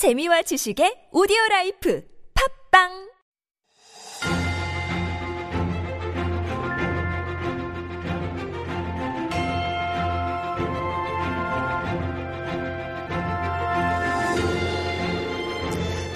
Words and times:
재미와 0.00 0.40
지식의 0.48 1.12
오디오 1.12 1.36
라이프. 1.50 2.00
팝빵 2.32 3.09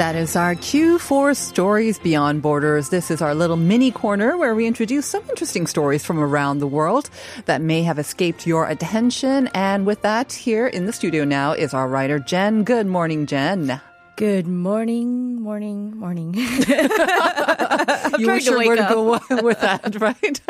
That 0.04 0.16
is 0.16 0.36
our 0.36 0.54
cue 0.54 0.98
for 0.98 1.32
Stories 1.32 1.98
Beyond 1.98 2.42
Borders. 2.42 2.90
This 2.90 3.10
is 3.10 3.22
our 3.22 3.34
little 3.34 3.56
mini 3.56 3.90
corner 3.90 4.36
where 4.36 4.54
we 4.54 4.66
introduce 4.66 5.06
some 5.06 5.22
interesting 5.30 5.66
stories 5.66 6.04
from 6.04 6.18
around 6.18 6.58
the 6.58 6.66
world 6.66 7.08
that 7.46 7.62
may 7.62 7.82
have 7.84 7.98
escaped 7.98 8.46
your 8.46 8.68
attention. 8.68 9.48
And 9.54 9.86
with 9.86 10.02
that, 10.02 10.30
here 10.30 10.66
in 10.66 10.84
the 10.84 10.92
studio 10.92 11.24
now 11.24 11.52
is 11.52 11.72
our 11.72 11.88
writer, 11.88 12.18
Jen. 12.18 12.64
Good 12.64 12.86
morning, 12.86 13.24
Jen. 13.24 13.80
Good 14.16 14.46
morning, 14.46 15.33
morning, 15.48 15.94
morning. 15.98 16.32
you 16.34 16.46
to 18.26 18.40
sure 18.40 18.56
where 18.58 18.76
to 18.76 18.86
go 18.88 19.20
with 19.42 19.60
that, 19.60 19.94
right? 20.00 20.40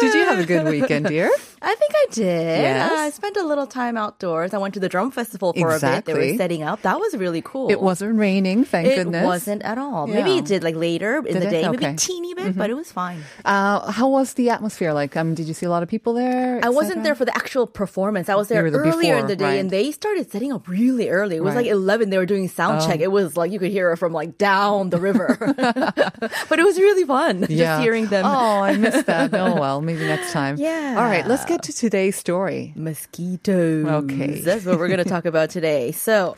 Did 0.00 0.14
you 0.14 0.24
have 0.26 0.38
a 0.38 0.44
good 0.44 0.66
weekend, 0.66 1.06
dear? 1.06 1.30
I 1.60 1.74
think 1.74 1.92
I 1.96 2.06
did. 2.12 2.60
Yes? 2.60 2.92
Uh, 2.92 2.94
I 2.94 3.10
spent 3.10 3.36
a 3.38 3.42
little 3.42 3.66
time 3.66 3.96
outdoors. 3.96 4.52
I 4.54 4.58
went 4.58 4.74
to 4.74 4.80
the 4.80 4.88
drum 4.90 5.10
festival 5.10 5.52
for 5.54 5.74
a 5.74 5.80
bit. 5.80 6.04
They 6.04 6.14
were 6.14 6.36
setting 6.36 6.62
up. 6.62 6.82
That 6.82 7.00
was 7.00 7.16
really 7.16 7.40
cool. 7.42 7.70
It 7.70 7.80
wasn't 7.80 8.16
raining, 8.18 8.64
thank 8.64 8.88
It 8.88 8.96
goodness. 8.96 9.22
It 9.22 9.26
wasn't 9.26 9.62
at 9.62 9.78
all. 9.78 10.06
Maybe 10.06 10.36
it 10.38 10.44
did 10.44 10.62
like 10.62 10.76
later 10.76 11.16
in 11.18 11.24
Did 11.24 11.42
the 11.42 11.50
day, 11.50 11.62
maybe 11.62 11.76
Okay. 11.78 11.86
Mm-hmm. 11.86 11.94
a 11.94 11.98
teeny 11.98 12.34
bit, 12.34 12.56
but 12.56 12.68
it 12.70 12.74
was 12.74 12.92
fine. 12.92 13.22
Uh, 13.44 13.90
how 13.90 14.08
was 14.08 14.34
the 14.34 14.50
atmosphere 14.50 14.92
like? 14.92 15.16
Um, 15.16 15.34
did 15.34 15.48
you 15.48 15.54
see 15.54 15.64
a 15.66 15.70
lot 15.70 15.82
of 15.82 15.88
people 15.88 16.12
there? 16.12 16.60
I 16.62 16.68
wasn't 16.68 17.02
there 17.04 17.14
for 17.14 17.24
the 17.24 17.34
actual 17.36 17.66
performance. 17.66 18.28
I 18.28 18.34
was 18.34 18.48
there 18.48 18.62
were 18.62 18.70
there 18.70 18.82
earlier 18.82 19.14
before, 19.14 19.18
in 19.20 19.26
the 19.26 19.36
day, 19.36 19.44
right. 19.44 19.54
and 19.60 19.70
they 19.70 19.90
started 19.92 20.30
setting 20.30 20.52
up 20.52 20.68
really 20.68 21.08
early. 21.08 21.36
It 21.36 21.42
was 21.44 21.54
Right. 21.54 21.64
like 21.64 21.72
eleven. 21.72 22.10
They 22.10 22.18
were 22.18 22.26
doing 22.26 22.48
sound 22.48 22.82
Oh. 22.82 22.86
check. 22.86 23.00
It 23.00 23.10
was 23.10 23.36
like 23.36 23.50
you 23.52 23.58
could 23.58 23.70
hear 23.70 23.77
it 23.78 23.96
from 23.96 24.12
like 24.12 24.38
down 24.38 24.90
the 24.90 24.98
river, 25.00 25.36
but 26.48 26.58
it 26.58 26.64
was 26.64 26.78
really 26.78 27.04
fun 27.04 27.46
just 27.48 27.80
hearing 27.82 28.06
them. 28.06 28.24
Oh, 28.26 28.60
I 28.62 28.76
missed 28.76 29.06
that. 29.12 29.32
Oh 29.34 29.54
well, 29.54 29.80
maybe 29.80 30.04
next 30.04 30.32
time. 30.32 30.56
Yeah. 30.58 30.94
All 30.98 31.04
right, 31.04 31.26
let's 31.26 31.44
get 31.44 31.62
to 31.64 31.72
today's 31.72 32.16
story. 32.16 32.72
mosquitoes. 32.76 33.86
Okay. 33.86 34.40
That's 34.40 34.64
what 34.64 34.78
we're 34.78 34.88
going 34.88 34.98
to 35.02 35.08
talk 35.08 35.24
about 35.24 35.50
today. 35.50 35.92
So, 35.92 36.36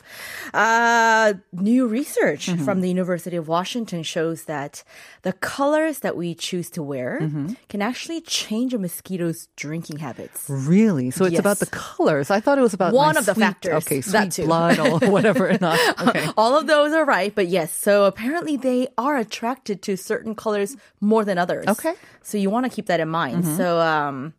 uh, 0.53 1.33
new 1.53 1.87
research 1.87 2.47
Mm-hmm. 2.47 2.65
from 2.65 2.81
the 2.81 2.87
University 2.89 3.35
of 3.37 3.47
Washington 3.47 4.03
shows 4.03 4.43
that 4.45 4.83
the 5.21 5.33
colors 5.33 5.99
that 5.99 6.15
we 6.17 6.33
choose 6.35 6.69
to 6.71 6.83
wear 6.83 7.19
Mm-hmm. 7.21 7.53
can 7.69 7.81
actually 7.81 8.21
change 8.21 8.73
a 8.73 8.79
mosquito's 8.79 9.47
drinking 9.55 9.97
habits. 9.97 10.45
Really? 10.49 11.11
So 11.11 11.25
it's 11.25 11.39
about 11.39 11.59
the 11.59 11.65
colors. 11.67 12.29
I 12.31 12.39
thought 12.39 12.57
it 12.57 12.61
was 12.61 12.73
about 12.73 12.93
One 12.93 13.17
of 13.17 13.25
the 13.25 13.35
factors. 13.35 13.85
Okay, 13.85 14.01
That 14.01 14.33
sweet 14.33 14.45
blood 14.45 14.79
or 14.79 14.99
whatever. 15.09 15.55
Not 15.61 15.79
okay. 16.07 16.27
All 16.37 16.57
of 16.57 16.67
those 16.67 16.93
are 16.93 17.05
right, 17.05 17.30
but 17.35 17.47
yes. 17.47 17.71
So 17.73 18.05
apparently 18.05 18.57
they 18.57 18.87
are 18.97 19.17
attracted 19.17 19.81
to 19.83 19.95
certain 19.97 20.35
colors 20.35 20.75
more 20.99 21.23
than 21.25 21.37
others. 21.37 21.67
Okay. 21.67 21.91
Mm-hmm. 21.93 22.05
So 22.23 22.37
you 22.37 22.49
want 22.49 22.65
to 22.65 22.75
keep 22.75 22.85
that 22.87 22.99
in 22.99 23.09
mind. 23.09 23.45
So, 23.45 23.79
um, 23.79 24.33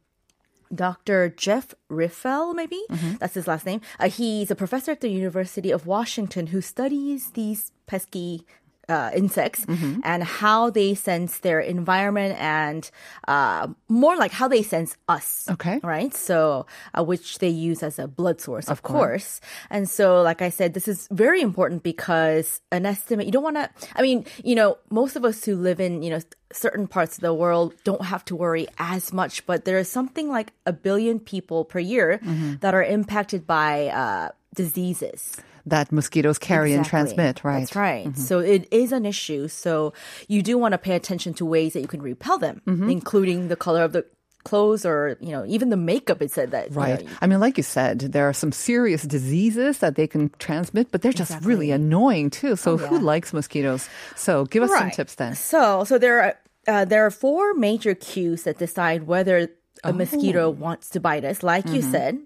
Dr. 0.74 1.28
Jeff 1.28 1.74
Riffell, 1.90 2.54
maybe 2.54 2.80
Mm-hmm. 2.90 3.16
that's 3.20 3.34
his 3.34 3.46
last 3.46 3.66
name. 3.66 3.80
Uh, 4.00 4.08
he's 4.08 4.50
a 4.50 4.54
professor 4.54 4.90
at 4.92 5.00
the 5.02 5.10
University 5.10 5.70
of 5.70 5.86
Washington 5.86 6.46
who 6.48 6.60
studies 6.62 7.32
these 7.32 7.72
pesky 7.86 8.46
uh, 8.92 9.08
insects 9.16 9.64
Mm-hmm. 9.64 10.00
and 10.04 10.20
how 10.20 10.68
they 10.68 10.92
sense 10.92 11.40
their 11.40 11.60
environment 11.64 12.36
and 12.36 12.84
uh, 13.26 13.64
more 13.88 14.16
like 14.20 14.32
how 14.36 14.48
they 14.52 14.60
sense 14.62 14.92
us. 15.08 15.48
Okay. 15.48 15.80
Right. 15.80 16.12
So, 16.12 16.66
uh, 16.92 17.00
which 17.00 17.38
they 17.40 17.48
use 17.48 17.80
as 17.82 17.96
a 17.98 18.04
blood 18.04 18.38
source, 18.44 18.68
of, 18.68 18.82
course. 18.84 19.40
And 19.72 19.88
so, 19.88 20.20
like 20.20 20.42
I 20.44 20.50
said, 20.52 20.74
this 20.76 20.88
is 20.92 21.08
very 21.08 21.40
important 21.40 21.80
because 21.82 22.60
an 22.68 22.84
estimate, 22.84 23.24
you 23.24 23.32
don't 23.32 23.46
want 23.48 23.56
to, 23.56 23.70
I 23.96 24.02
mean, 24.04 24.26
you 24.44 24.52
know, 24.54 24.76
most 24.92 25.16
of 25.16 25.24
us 25.24 25.40
who 25.48 25.56
live 25.56 25.80
in, 25.80 26.02
you 26.04 26.10
know, 26.12 26.20
certain 26.52 26.84
parts 26.84 27.16
of 27.16 27.22
the 27.24 27.32
world 27.32 27.72
don't 27.88 28.04
have 28.04 28.24
to 28.28 28.36
worry 28.36 28.68
as 28.76 29.08
much, 29.12 29.46
but 29.48 29.64
there 29.64 29.80
is 29.80 29.88
something 29.88 30.28
like 30.28 30.52
a 30.68 30.72
billion 30.76 31.16
people 31.18 31.64
per 31.64 31.80
year 31.80 32.20
Mm-hmm. 32.20 32.60
that 32.60 32.74
are 32.76 32.84
impacted 32.84 33.46
by 33.48 33.88
uh, 33.88 34.28
diseases. 34.54 35.40
That 35.66 35.92
mosquitoes 35.92 36.38
carry 36.38 36.72
and 36.74 36.84
transmit, 36.84 37.44
right? 37.44 37.52
Mm-hmm. 37.52 37.60
That's 37.60 37.76
right. 37.76 38.18
So 38.18 38.40
it 38.40 38.66
is 38.72 38.90
an 38.92 39.06
issue. 39.06 39.48
So 39.48 39.92
you 40.28 40.42
do 40.42 40.58
want 40.58 40.72
to 40.72 40.78
pay 40.78 40.94
attention 40.96 41.34
to 41.34 41.44
ways 41.46 41.72
that 41.74 41.80
you 41.80 41.88
can 41.88 42.02
repel 42.02 42.38
them, 42.38 42.60
Mm-hmm. 42.66 42.90
including 42.90 43.48
the 43.48 43.56
color 43.56 43.82
of 43.84 43.92
the 43.92 44.04
clothes 44.44 44.84
or, 44.84 45.16
you 45.20 45.30
know, 45.30 45.44
even 45.46 45.70
the 45.70 45.76
makeup. 45.76 46.20
It 46.20 46.32
said 46.32 46.50
that. 46.50 46.70
you 46.70 46.74
know, 46.76 46.82
Right. 46.82 47.06
I 47.20 47.28
mean, 47.28 47.38
like 47.38 47.56
you 47.56 47.62
said, 47.62 48.00
there 48.00 48.28
are 48.28 48.32
some 48.32 48.50
serious 48.50 49.02
diseases 49.04 49.78
that 49.78 49.94
they 49.94 50.08
can 50.08 50.30
transmit, 50.40 50.90
but 50.90 51.02
they're 51.02 51.12
just 51.12 51.38
really 51.44 51.70
annoying 51.70 52.30
too. 52.30 52.56
So 52.56 52.76
who 52.76 52.98
likes 52.98 53.32
mosquitoes? 53.32 53.88
So 54.16 54.46
give 54.46 54.64
us 54.64 54.70
some 54.74 54.90
tips 54.90 55.14
then. 55.14 55.36
So, 55.36 55.84
so 55.84 55.96
there 55.96 56.20
are 56.22 56.34
uh, 56.66 56.84
there 56.84 57.06
are 57.06 57.10
four 57.10 57.54
major 57.54 57.94
cues 57.94 58.42
that 58.44 58.58
decide 58.58 59.06
whether 59.06 59.48
a 59.84 59.92
mosquito 59.92 60.46
Oh. 60.46 60.50
wants 60.50 60.90
to 60.90 60.98
bite 61.00 61.24
us. 61.24 61.42
Like 61.42 61.66
you 61.70 61.80
Mm-hmm. 61.82 61.90
said, 61.90 62.18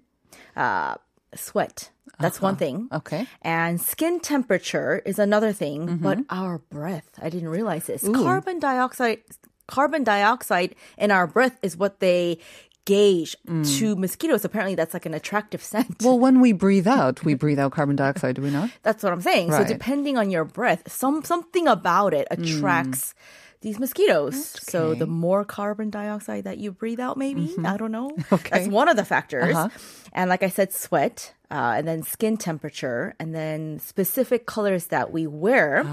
uh, 0.55 0.95
sweat. 1.35 1.89
That's 2.19 2.41
one 2.41 2.53
uh-huh. 2.53 2.59
thing. 2.59 2.75
Uh-huh. 2.91 2.97
Okay. 2.97 3.27
And 3.41 3.79
skin 3.79 4.19
temperature 4.19 5.01
is 5.05 5.19
another 5.19 5.53
thing, 5.53 5.87
mm-hmm. 5.87 6.03
but 6.03 6.19
our 6.29 6.59
breath. 6.59 7.09
I 7.21 7.29
didn't 7.29 7.49
realize 7.49 7.85
this. 7.85 8.07
Carbon 8.07 8.59
dioxide 8.59 9.21
carbon 9.67 10.03
dioxide 10.03 10.75
in 10.97 11.11
our 11.11 11.27
breath 11.27 11.59
is 11.61 11.75
what 11.75 11.99
they 11.99 12.39
gauge 12.85 13.35
mm. 13.45 13.77
to 13.77 13.95
mosquitoes. 13.97 14.45
Apparently 14.45 14.75
that's 14.75 14.93
like 14.93 15.05
an 15.05 15.13
attractive 15.13 15.61
scent. 15.61 16.01
Well, 16.01 16.17
when 16.17 16.39
we 16.39 16.53
breathe 16.65 16.87
out, 16.87 17.23
we 17.23 17.33
breathe 17.33 17.59
out 17.59 17.73
carbon 17.73 17.97
dioxide, 17.97 18.35
do 18.35 18.41
we 18.41 18.49
not? 18.49 18.71
That's 18.83 19.03
what 19.03 19.11
I'm 19.11 19.21
saying. 19.21 19.49
Right. 19.49 19.67
So 19.67 19.73
depending 19.73 20.17
on 20.17 20.31
your 20.31 20.45
breath, 20.45 20.89
some 20.89 21.23
something 21.23 21.67
about 21.67 22.13
it 22.13 22.27
attracts 22.31 23.13
mm. 23.13 23.13
These 23.61 23.79
mosquitoes. 23.79 24.51
So 24.61 24.93
the 24.93 25.07
more 25.07 25.43
carbon 25.43 25.89
dioxide 25.89 26.43
that 26.43 26.57
you 26.57 26.71
breathe 26.71 26.99
out, 26.99 27.17
maybe 27.17 27.53
I 27.65 27.77
don't 27.77 27.91
know. 27.91 28.11
Okay. 28.31 28.49
That's 28.51 28.67
one 28.67 28.87
of 28.89 28.97
the 28.97 29.05
factors. 29.05 29.55
Uh-huh. 29.55 29.69
And 30.13 30.29
like 30.29 30.43
I 30.43 30.49
said, 30.49 30.73
sweat, 30.73 31.33
uh, 31.49 31.75
and 31.77 31.87
then 31.87 32.03
skin 32.03 32.37
temperature, 32.37 33.15
and 33.19 33.33
then 33.33 33.79
specific 33.79 34.45
colors 34.45 34.87
that 34.87 35.11
we 35.11 35.27
wear. 35.27 35.85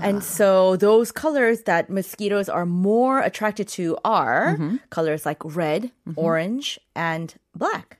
And 0.00 0.22
so 0.22 0.76
those 0.76 1.10
colors 1.12 1.62
that 1.62 1.90
mosquitoes 1.90 2.48
are 2.48 2.66
more 2.66 3.20
attracted 3.20 3.68
to 3.68 3.98
are 4.04 4.58
colors 4.90 5.26
like 5.26 5.38
red, 5.44 5.90
orange, 6.16 6.78
and 6.94 7.34
black. 7.54 7.98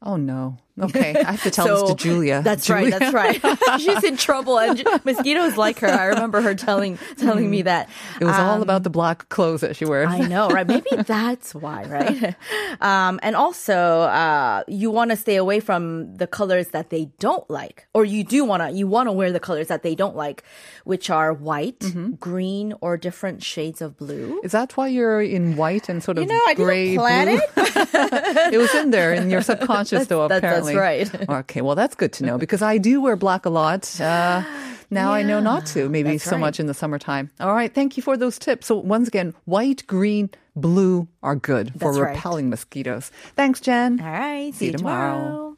Oh 0.00 0.16
no. 0.16 0.58
Okay, 0.80 1.14
I 1.14 1.30
have 1.32 1.42
to 1.44 1.50
tell 1.52 1.66
this 1.86 1.90
to 1.90 1.94
Julia. 1.94 2.42
That's 2.42 2.66
Julia. 2.66 2.98
right. 2.98 3.40
That's 3.40 3.58
right. 3.68 3.80
She's 3.80 4.02
in 4.02 4.16
trouble, 4.16 4.58
and 4.58 4.82
mosquitoes 5.04 5.56
like 5.56 5.78
her. 5.78 5.86
I 5.88 6.06
remember 6.06 6.40
her 6.40 6.56
telling 6.56 6.98
telling 7.16 7.48
me 7.48 7.62
that. 7.62 7.88
It 8.20 8.24
was 8.24 8.34
all 8.34 8.60
about 8.60 8.82
the 8.82 8.90
black 8.90 9.28
clothes 9.28 9.60
that 9.60 9.76
she 9.76 9.84
wears. 9.84 10.08
Um, 10.08 10.20
I 10.22 10.26
know, 10.26 10.48
right? 10.48 10.66
Maybe 10.66 10.88
that's 11.06 11.54
why, 11.54 11.84
right? 11.84 12.34
Um, 12.80 13.20
and 13.22 13.36
also, 13.36 13.76
uh, 13.76 14.64
you 14.66 14.90
want 14.90 15.12
to 15.12 15.16
stay 15.16 15.36
away 15.36 15.60
from 15.60 16.16
the 16.16 16.26
colors 16.26 16.68
that 16.68 16.90
they 16.90 17.04
don't 17.20 17.48
like, 17.48 17.86
or 17.94 18.04
you 18.04 18.24
do 18.24 18.44
want 18.44 18.62
to 18.64 18.70
you 18.72 18.88
want 18.88 19.06
to 19.06 19.12
wear 19.12 19.30
the 19.30 19.38
colors 19.40 19.68
that 19.68 19.84
they 19.84 19.94
don't 19.94 20.16
like, 20.16 20.42
which 20.84 21.08
are 21.08 21.32
white, 21.32 21.78
Mm-hmm. 21.78 22.14
green, 22.14 22.74
or 22.80 22.96
different 22.96 23.42
shades 23.44 23.80
of 23.80 23.96
blue. 23.96 24.40
Is 24.42 24.50
that 24.52 24.76
why 24.76 24.88
you're 24.88 25.22
in 25.22 25.54
white 25.56 25.88
and 25.88 26.02
sort 26.02 26.18
of 26.18 26.24
You 26.24 26.30
know, 26.30 26.40
I 26.48 26.54
gray 26.54 26.86
didn't 26.96 26.98
plan 27.00 27.26
blue? 27.28 27.40
it. 27.58 28.54
it 28.54 28.58
was 28.58 28.74
in 28.74 28.90
there 28.90 29.12
in 29.14 29.30
your 29.30 29.42
subconscious, 29.42 30.06
though. 30.08 30.26
That's- 30.26 30.63
that's 30.64 30.76
right. 30.76 31.28
Okay, 31.44 31.60
well, 31.60 31.74
that's 31.74 31.94
good 31.94 32.12
to 32.14 32.24
know 32.24 32.38
because 32.38 32.62
I 32.62 32.78
do 32.78 33.00
wear 33.00 33.16
black 33.16 33.46
a 33.46 33.50
lot. 33.50 34.00
Uh, 34.00 34.42
now 34.90 35.12
I 35.12 35.22
know 35.22 35.40
not 35.40 35.66
to. 35.66 35.88
Maybe 35.88 36.18
so 36.18 36.32
right. 36.32 36.40
much 36.40 36.60
in 36.60 36.66
the 36.66 36.74
summertime. 36.74 37.30
All 37.40 37.54
right, 37.54 37.72
thank 37.72 37.96
you 37.96 38.02
for 38.02 38.16
those 38.16 38.38
tips. 38.38 38.66
So 38.66 38.76
once 38.76 39.08
again, 39.08 39.34
white, 39.44 39.86
green, 39.86 40.30
blue 40.56 41.08
are 41.22 41.36
good 41.36 41.72
for 41.72 41.78
That's 41.92 41.98
right. 41.98 42.14
repelling 42.14 42.50
mosquitoes. 42.50 43.10
Thanks, 43.36 43.60
Jen. 43.60 44.00
All 44.00 44.06
right. 44.06 44.42
See 44.42 44.46
you 44.46 44.52
See, 44.52 44.66
you 44.66 44.72
tomorrow. 44.72 45.18
tomorrow. 45.18 45.53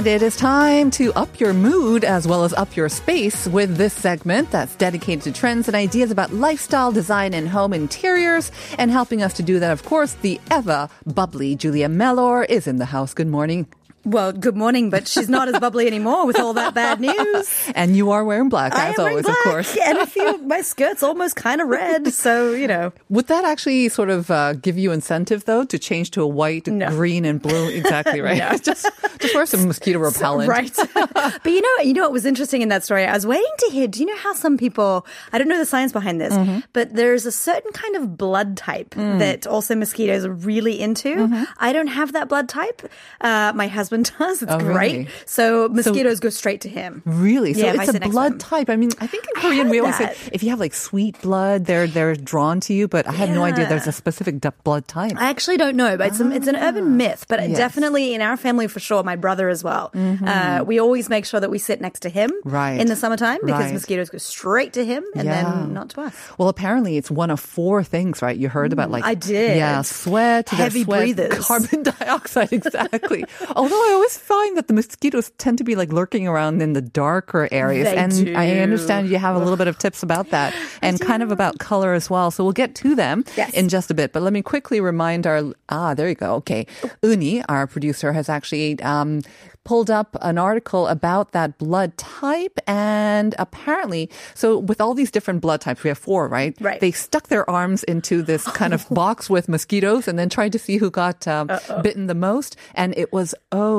And 0.00 0.06
it 0.06 0.22
is 0.22 0.34
time 0.34 0.90
to 0.92 1.12
up 1.12 1.40
your 1.40 1.52
mood 1.52 2.04
as 2.04 2.26
well 2.26 2.42
as 2.44 2.54
up 2.54 2.74
your 2.74 2.88
space 2.88 3.46
with 3.46 3.76
this 3.76 3.92
segment 3.92 4.50
that's 4.50 4.74
dedicated 4.76 5.24
to 5.24 5.32
trends 5.38 5.68
and 5.68 5.74
ideas 5.74 6.10
about 6.10 6.32
lifestyle, 6.32 6.90
design, 6.90 7.34
and 7.34 7.46
home 7.46 7.74
interiors. 7.74 8.50
And 8.78 8.90
helping 8.90 9.22
us 9.22 9.34
to 9.34 9.42
do 9.42 9.58
that, 9.58 9.72
of 9.72 9.84
course, 9.84 10.14
the 10.14 10.40
ever 10.50 10.88
bubbly 11.04 11.54
Julia 11.54 11.90
Mellor 11.90 12.44
is 12.44 12.66
in 12.66 12.78
the 12.78 12.86
house. 12.86 13.12
Good 13.12 13.26
morning. 13.26 13.66
Well, 14.04 14.32
good 14.32 14.56
morning, 14.56 14.88
but 14.88 15.06
she's 15.06 15.28
not 15.28 15.48
as 15.48 15.60
bubbly 15.60 15.86
anymore 15.86 16.24
with 16.26 16.38
all 16.40 16.54
that 16.54 16.72
bad 16.74 17.00
news. 17.00 17.48
And 17.74 17.96
you 17.96 18.10
are 18.12 18.24
wearing 18.24 18.48
black, 18.48 18.74
I 18.74 18.90
as 18.90 18.98
always, 18.98 19.24
black, 19.24 19.36
of 19.38 19.42
course. 19.44 19.76
and 19.76 19.98
I 19.98 20.06
feel 20.06 20.38
my 20.38 20.62
skirt's 20.62 21.02
almost 21.02 21.36
kind 21.36 21.60
of 21.60 21.68
red. 21.68 22.12
So 22.20 22.52
you 22.52 22.66
know, 22.66 22.92
Would 23.10 23.26
that 23.28 23.44
actually 23.44 23.88
sort 23.90 24.08
of 24.10 24.30
uh, 24.30 24.54
give 24.54 24.78
you 24.78 24.90
incentive, 24.92 25.44
though, 25.44 25.64
to 25.64 25.78
change 25.78 26.10
to 26.12 26.22
a 26.22 26.26
white, 26.26 26.66
No. 26.66 26.88
green, 26.90 27.24
and 27.26 27.40
blue? 27.42 27.68
Exactly 27.68 28.20
right. 28.26 28.38
No. 28.38 28.56
just, 28.56 28.88
just 29.20 29.34
wear 29.34 29.44
some 29.46 29.66
mosquito 29.66 29.98
repellent. 29.98 30.48
right? 30.48 30.74
but 30.94 31.46
you 31.46 31.60
know, 31.60 31.84
you 31.84 31.92
know 31.92 32.02
what 32.02 32.12
was 32.12 32.24
interesting 32.24 32.62
in 32.62 32.70
that 32.70 32.82
story? 32.84 33.04
I 33.04 33.12
was 33.12 33.26
waiting 33.26 33.52
to 33.58 33.70
hear. 33.70 33.86
Do 33.86 34.00
you 34.00 34.06
know 34.06 34.16
how 34.16 34.32
some 34.32 34.56
people? 34.56 35.06
I 35.32 35.38
don't 35.38 35.48
know 35.48 35.58
the 35.58 35.66
science 35.66 35.92
behind 35.92 36.20
this, 36.20 36.32
Mm-hmm. 36.32 36.60
but 36.72 36.94
there's 36.94 37.26
a 37.26 37.32
certain 37.32 37.70
kind 37.72 37.96
of 37.96 38.16
blood 38.16 38.56
type 38.56 38.90
Mm. 38.96 39.18
that 39.18 39.46
also 39.46 39.74
mosquitoes 39.76 40.24
are 40.24 40.32
really 40.32 40.80
into. 40.80 41.14
Mm-hmm. 41.16 41.44
I 41.58 41.72
don't 41.74 41.88
have 41.88 42.12
that 42.14 42.28
blood 42.28 42.48
type. 42.48 42.80
Uh, 43.20 43.52
my 43.54 43.68
husband 43.68 43.89
does. 43.98 44.42
It's 44.42 44.52
Oh, 44.52 44.58
great. 44.58 44.92
really? 44.92 45.08
So 45.26 45.68
mosquitoes 45.68 46.20
go 46.20 46.28
straight 46.30 46.60
to 46.62 46.68
him. 46.68 47.02
Really? 47.04 47.54
So 47.54 47.60
Yeah, 47.66 47.72
it's 47.74 47.82
a 47.82 47.86
sit 47.86 47.94
next 47.94 48.06
to 48.06 48.10
blood 48.10 48.32
him. 48.32 48.38
type. 48.38 48.70
I 48.70 48.76
mean, 48.76 48.90
I 49.00 49.06
think 49.06 49.24
in 49.34 49.40
Korean 49.40 49.68
we 49.68 49.80
always 49.80 49.96
say 49.96 50.14
if 50.32 50.42
you 50.42 50.50
have 50.50 50.60
like 50.60 50.74
sweet 50.74 51.20
blood, 51.22 51.66
they're 51.66 51.86
they're 51.86 52.14
drawn 52.16 52.60
to 52.60 52.72
you. 52.74 52.88
But 52.88 53.06
I 53.08 53.12
had 53.12 53.30
no 53.30 53.42
idea 53.44 53.66
there's 53.68 53.86
a 53.86 53.92
specific 53.92 54.40
blood 54.64 54.86
type. 54.88 55.12
I 55.16 55.28
actually 55.30 55.56
don't 55.56 55.76
know, 55.76 55.96
but 55.96 56.08
it's, 56.08 56.20
a, 56.20 56.30
it's 56.32 56.46
an 56.46 56.56
urban 56.56 56.96
myth. 56.96 57.26
But 57.28 57.40
Ah, 57.40 57.42
Yes. 57.42 57.50
Mm-hmm. 57.50 57.56
definitely 57.56 58.14
in 58.14 58.20
our 58.22 58.36
family 58.36 58.66
for 58.68 58.80
sure, 58.80 59.02
my 59.02 59.16
brother 59.16 59.48
as 59.48 59.64
well. 59.64 59.90
Uh, 59.94 60.62
we 60.66 60.78
always 60.78 61.08
make 61.08 61.24
sure 61.24 61.40
that 61.40 61.50
we 61.50 61.58
sit 61.58 61.80
next 61.80 62.00
to 62.00 62.08
him 62.08 62.30
Right. 62.44 62.80
in 62.80 62.86
the 62.88 62.96
summertime 62.96 63.38
because 63.44 63.64
Right. 63.64 63.72
mosquitoes 63.72 64.10
go 64.10 64.18
straight 64.18 64.72
to 64.74 64.84
him 64.84 65.04
and 65.16 65.24
Yeah. 65.26 65.42
then 65.42 65.72
not 65.74 65.90
to 65.90 66.02
us. 66.02 66.14
Well, 66.38 66.48
apparently 66.48 66.96
it's 66.96 67.10
one 67.10 67.30
of 67.30 67.40
four 67.40 67.82
things, 67.82 68.22
right? 68.22 68.36
You 68.36 68.48
heard 68.48 68.72
about 68.72 68.90
like 68.90 69.04
I 69.04 69.14
did. 69.14 69.56
yeah, 69.56 69.82
sweat, 69.82 70.48
Heavy 70.50 70.84
sweat, 70.84 71.16
breathers. 71.16 71.46
carbon 71.46 71.82
dioxide, 71.98 72.52
exactly. 72.52 73.24
Although 73.56 73.79
I 73.80 73.92
always 73.94 74.16
find 74.18 74.56
that 74.56 74.68
the 74.68 74.74
mosquitoes 74.74 75.30
tend 75.38 75.58
to 75.58 75.64
be 75.64 75.74
like 75.76 75.92
lurking 75.92 76.26
around 76.28 76.62
in 76.62 76.72
the 76.72 76.80
darker 76.82 77.48
areas, 77.52 77.86
They 77.88 77.96
and 77.96 78.12
do. 78.26 78.34
I 78.34 78.58
understand 78.58 79.08
you 79.08 79.18
have 79.18 79.36
a 79.36 79.38
little 79.38 79.56
bit 79.56 79.68
of 79.68 79.78
tips 79.78 80.02
about 80.02 80.30
that, 80.30 80.54
and 80.82 81.00
kind 81.00 81.22
of 81.22 81.30
about 81.32 81.58
color 81.58 81.92
as 81.94 82.08
well. 82.10 82.30
So 82.30 82.44
we'll 82.44 82.52
get 82.52 82.74
to 82.76 82.94
them 82.94 83.24
Yes. 83.36 83.52
in 83.54 83.68
just 83.68 83.90
a 83.90 83.94
bit. 83.94 84.12
But 84.12 84.22
let 84.22 84.32
me 84.32 84.42
quickly 84.42 84.80
remind 84.80 85.26
our 85.26 85.42
ah, 85.68 85.94
there 85.94 86.08
you 86.08 86.14
go. 86.14 86.34
Okay, 86.36 86.66
Uni, 87.02 87.42
our 87.48 87.66
producer, 87.66 88.12
has 88.12 88.28
actually. 88.28 88.80
Um, 88.82 89.22
pulled 89.70 89.90
up 90.00 90.16
an 90.30 90.36
article 90.36 90.88
about 90.88 91.30
that 91.30 91.50
blood 91.64 91.90
type 91.96 92.58
and 92.66 93.36
apparently 93.38 94.10
so 94.34 94.58
with 94.58 94.80
all 94.80 94.94
these 94.94 95.12
different 95.16 95.40
blood 95.40 95.60
types 95.60 95.84
we 95.84 95.88
have 95.92 95.98
four 96.08 96.26
right 96.26 96.56
Right. 96.60 96.80
they 96.80 96.90
stuck 96.90 97.28
their 97.28 97.46
arms 97.48 97.84
into 97.84 98.20
this 98.30 98.42
kind 98.60 98.74
of 98.74 98.82
box 98.90 99.30
with 99.30 99.48
mosquitoes 99.48 100.08
and 100.08 100.18
then 100.18 100.28
tried 100.28 100.50
to 100.56 100.58
see 100.58 100.76
who 100.82 100.90
got 100.90 101.18
um, 101.28 101.46
bitten 101.86 102.08
the 102.08 102.16
most 102.28 102.56
and 102.74 102.98
it 102.98 103.12
was 103.12 103.30
o 103.52 103.70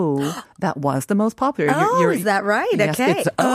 that 0.59 0.77
was 0.77 1.07
the 1.07 1.15
most 1.23 1.35
popular 1.35 1.73
Oh, 1.75 2.09
is 2.09 2.23
that 2.23 2.43
right? 2.45 2.71
yes, 2.71 2.95
Okay. 2.97 3.19
it's 3.19 3.27
o 3.38 3.51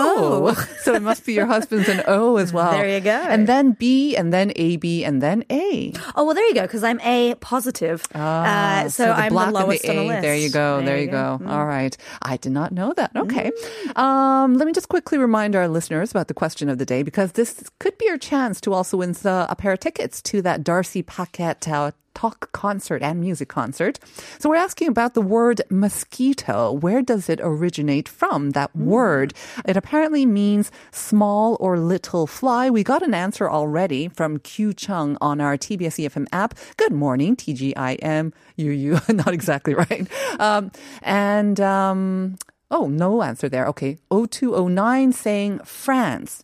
Oh. 0.48 0.52
so 0.84 0.92
it 0.94 1.00
must 1.10 1.24
be 1.24 1.32
your 1.32 1.46
husband's 1.46 1.88
an 1.88 2.02
o 2.06 2.36
as 2.36 2.52
well 2.52 2.72
There 2.72 2.88
you 2.96 3.00
go. 3.00 3.16
and 3.34 3.46
then 3.46 3.72
b 3.72 4.14
and 4.14 4.28
then 4.30 4.52
ab 4.66 4.84
and 5.08 5.22
then 5.24 5.38
a 5.50 5.92
Oh, 6.16 6.24
well, 6.24 6.34
there 6.34 6.46
you 6.50 6.54
go, 6.60 6.62
because 6.68 6.84
I'm 6.84 7.00
A 7.00 7.34
positive. 7.40 7.98
uh, 8.14 8.88
so, 8.88 9.06
the 9.06 9.12
I'm 9.24 9.32
the 9.34 9.50
lowest 9.58 9.82
the 9.82 9.90
on 9.90 9.96
the 9.96 10.02
list. 10.12 10.22
There 10.22 10.36
you 10.36 10.50
go. 10.50 10.82
There, 10.84 10.98
you 10.98 11.08
go. 11.08 11.40
All 11.46 11.64
right. 11.66 11.94
I 12.26 12.36
did 12.36 12.50
not 12.50 12.72
know 12.72 12.92
that. 12.96 13.12
Okay. 13.14 13.52
Um, 13.94 14.54
let 14.54 14.66
me 14.66 14.72
just 14.72 14.88
quickly 14.88 15.16
remind 15.16 15.54
our 15.54 15.68
listeners 15.68 16.10
about 16.10 16.26
the 16.26 16.34
question 16.34 16.68
of 16.68 16.78
the 16.78 16.84
day 16.84 17.04
because 17.04 17.32
this 17.32 17.70
could 17.78 17.96
be 17.98 18.06
your 18.06 18.18
chance 18.18 18.60
to 18.62 18.72
also 18.72 18.96
win 18.96 19.12
the, 19.12 19.46
a 19.48 19.54
pair 19.54 19.72
of 19.72 19.80
tickets 19.80 20.20
to 20.22 20.42
that 20.42 20.64
Darcy 20.64 21.02
Paquet 21.02 21.54
uh, 21.68 21.92
talk 22.16 22.50
concert 22.52 23.02
and 23.02 23.20
music 23.20 23.48
concert. 23.48 23.98
So 24.38 24.48
we're 24.48 24.56
asking 24.56 24.88
about 24.88 25.12
the 25.14 25.20
word 25.20 25.60
mosquito. 25.68 26.72
Where 26.72 27.02
does 27.02 27.28
it 27.28 27.40
originate 27.42 28.08
from? 28.08 28.50
That 28.50 28.74
word. 28.74 29.34
It 29.66 29.76
apparently 29.76 30.24
means 30.24 30.72
small 30.90 31.56
or 31.60 31.78
little 31.78 32.26
fly. 32.26 32.70
We 32.70 32.82
got 32.82 33.02
an 33.02 33.12
answer 33.14 33.50
already 33.50 34.08
from 34.08 34.38
Q 34.38 34.72
Chung 34.72 35.18
on 35.20 35.40
our 35.40 35.58
TBS 35.58 36.00
EFM 36.02 36.26
app. 36.32 36.54
Good 36.78 36.92
morning, 36.92 37.36
TGIM. 37.36 38.32
You, 38.56 38.70
you, 38.70 38.98
not 39.08 39.34
exactly 39.34 39.74
right. 39.74 40.08
Um, 40.40 40.72
and, 41.02 41.60
um, 41.60 42.38
Oh, 42.70 42.88
no 42.88 43.22
answer 43.22 43.48
there. 43.48 43.66
Okay. 43.68 43.98
0209 44.10 45.12
saying 45.12 45.60
France. 45.60 46.42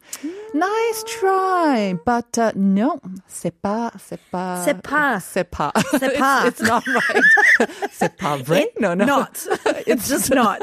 Nice 0.55 1.05
try. 1.07 1.95
But 2.05 2.39
uh, 2.39 2.53
no, 2.55 3.01
c'est 3.27 3.61
pas, 3.61 3.91
c'est 3.99 4.21
pas. 4.31 4.63
C'est 4.65 4.81
pas. 4.83 5.21
C'est 5.21 5.51
pas. 5.51 5.73
C'est 5.99 6.17
pas. 6.19 6.43
It's, 6.47 6.61
it's 6.61 6.69
not 6.69 6.87
right. 6.87 7.23
c'est 7.91 8.17
pas 8.17 8.37
vrai. 8.45 8.67
No, 8.79 8.95
no. 8.95 9.05
Not. 9.05 9.47
it's 9.87 10.09
just 10.09 10.31
not. 10.33 10.61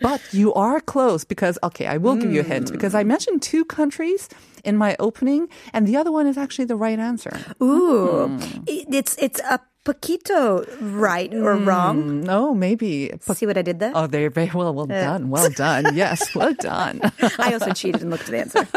But 0.00 0.20
you 0.32 0.54
are 0.54 0.80
close 0.80 1.24
because, 1.24 1.58
okay, 1.62 1.86
I 1.86 1.98
will 1.98 2.16
give 2.16 2.32
you 2.32 2.40
a 2.40 2.44
hint 2.44 2.72
because 2.72 2.94
I 2.94 3.04
mentioned 3.04 3.42
two 3.42 3.64
countries 3.66 4.28
in 4.64 4.76
my 4.78 4.96
opening 4.98 5.48
and 5.74 5.86
the 5.86 5.96
other 5.96 6.10
one 6.12 6.26
is 6.26 6.38
actually 6.38 6.64
the 6.66 6.76
right 6.76 6.98
answer. 6.98 7.36
Ooh. 7.62 8.28
Hmm. 8.28 8.62
It- 8.66 8.86
It's, 8.96 9.16
it's 9.18 9.40
a 9.40 9.60
poquito 9.86 10.66
right 10.80 11.32
or 11.32 11.54
wrong. 11.56 12.20
No, 12.22 12.54
maybe. 12.54 13.12
See 13.20 13.46
what 13.46 13.56
I 13.56 13.62
did 13.62 13.78
there? 13.78 13.92
Oh, 13.94 14.08
they're 14.08 14.30
very 14.30 14.50
well, 14.52 14.74
well 14.74 14.90
uh. 14.90 15.00
done. 15.00 15.30
Well 15.30 15.50
done. 15.50 15.86
Yes, 15.96 16.34
well 16.34 16.52
done. 16.52 17.00
I 17.38 17.54
also 17.54 17.72
cheated 17.72 18.02
and 18.02 18.10
looked 18.10 18.28
at 18.28 18.30
the 18.30 18.38
answer. 18.38 18.68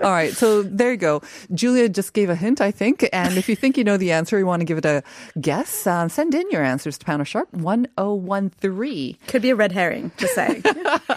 All 0.04 0.10
right, 0.10 0.32
so 0.32 0.62
there 0.62 0.92
you 0.92 0.96
go. 0.96 1.20
Julia 1.52 1.88
just 1.88 2.14
gave 2.14 2.30
a 2.30 2.34
hint, 2.34 2.60
I 2.60 2.70
think. 2.70 3.06
And 3.12 3.36
if 3.36 3.48
you 3.48 3.56
think 3.56 3.76
you 3.76 3.84
know 3.84 3.96
the 3.96 4.12
answer, 4.12 4.38
you 4.38 4.46
want 4.46 4.60
to 4.60 4.64
give 4.64 4.78
it 4.78 4.86
a 4.86 5.02
guess, 5.40 5.86
uh, 5.86 6.08
send 6.08 6.34
in 6.34 6.48
your 6.50 6.62
answers 6.62 6.96
to 6.98 7.04
Pounder 7.04 7.24
Sharp 7.24 7.52
1013. 7.52 9.16
Could 9.26 9.42
be 9.42 9.50
a 9.50 9.56
red 9.56 9.72
herring, 9.72 10.12
just 10.16 10.34
saying. 10.34 10.62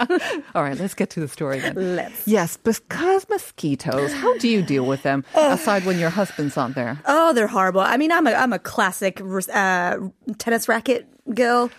All 0.56 0.64
right, 0.64 0.78
let's 0.78 0.94
get 0.94 1.10
to 1.12 1.20
the 1.20 1.28
story 1.28 1.60
then. 1.60 1.96
Let's. 1.96 2.28
Yes, 2.28 2.58
because 2.58 3.30
mosquitoes, 3.30 4.12
how 4.14 4.38
do 4.40 4.50
you 4.50 4.62
deal 4.62 4.86
with 4.86 5.04
them 5.04 5.24
uh. 5.36 5.52
aside 5.54 5.86
when 5.86 6.00
your 6.00 6.10
husband's 6.10 6.56
not 6.56 6.76
there? 6.76 7.00
Oh, 7.06 7.34
they're 7.34 7.48
horrible. 7.48 7.82
I 7.82 7.98
mean, 7.98 8.12
I'm 8.12 8.28
a 8.28 8.32
I'm 8.32 8.52
a 8.52 8.60
classic 8.60 9.19
uh, 9.22 9.98
tennis 10.38 10.68
racket 10.68 11.08
girl. 11.34 11.70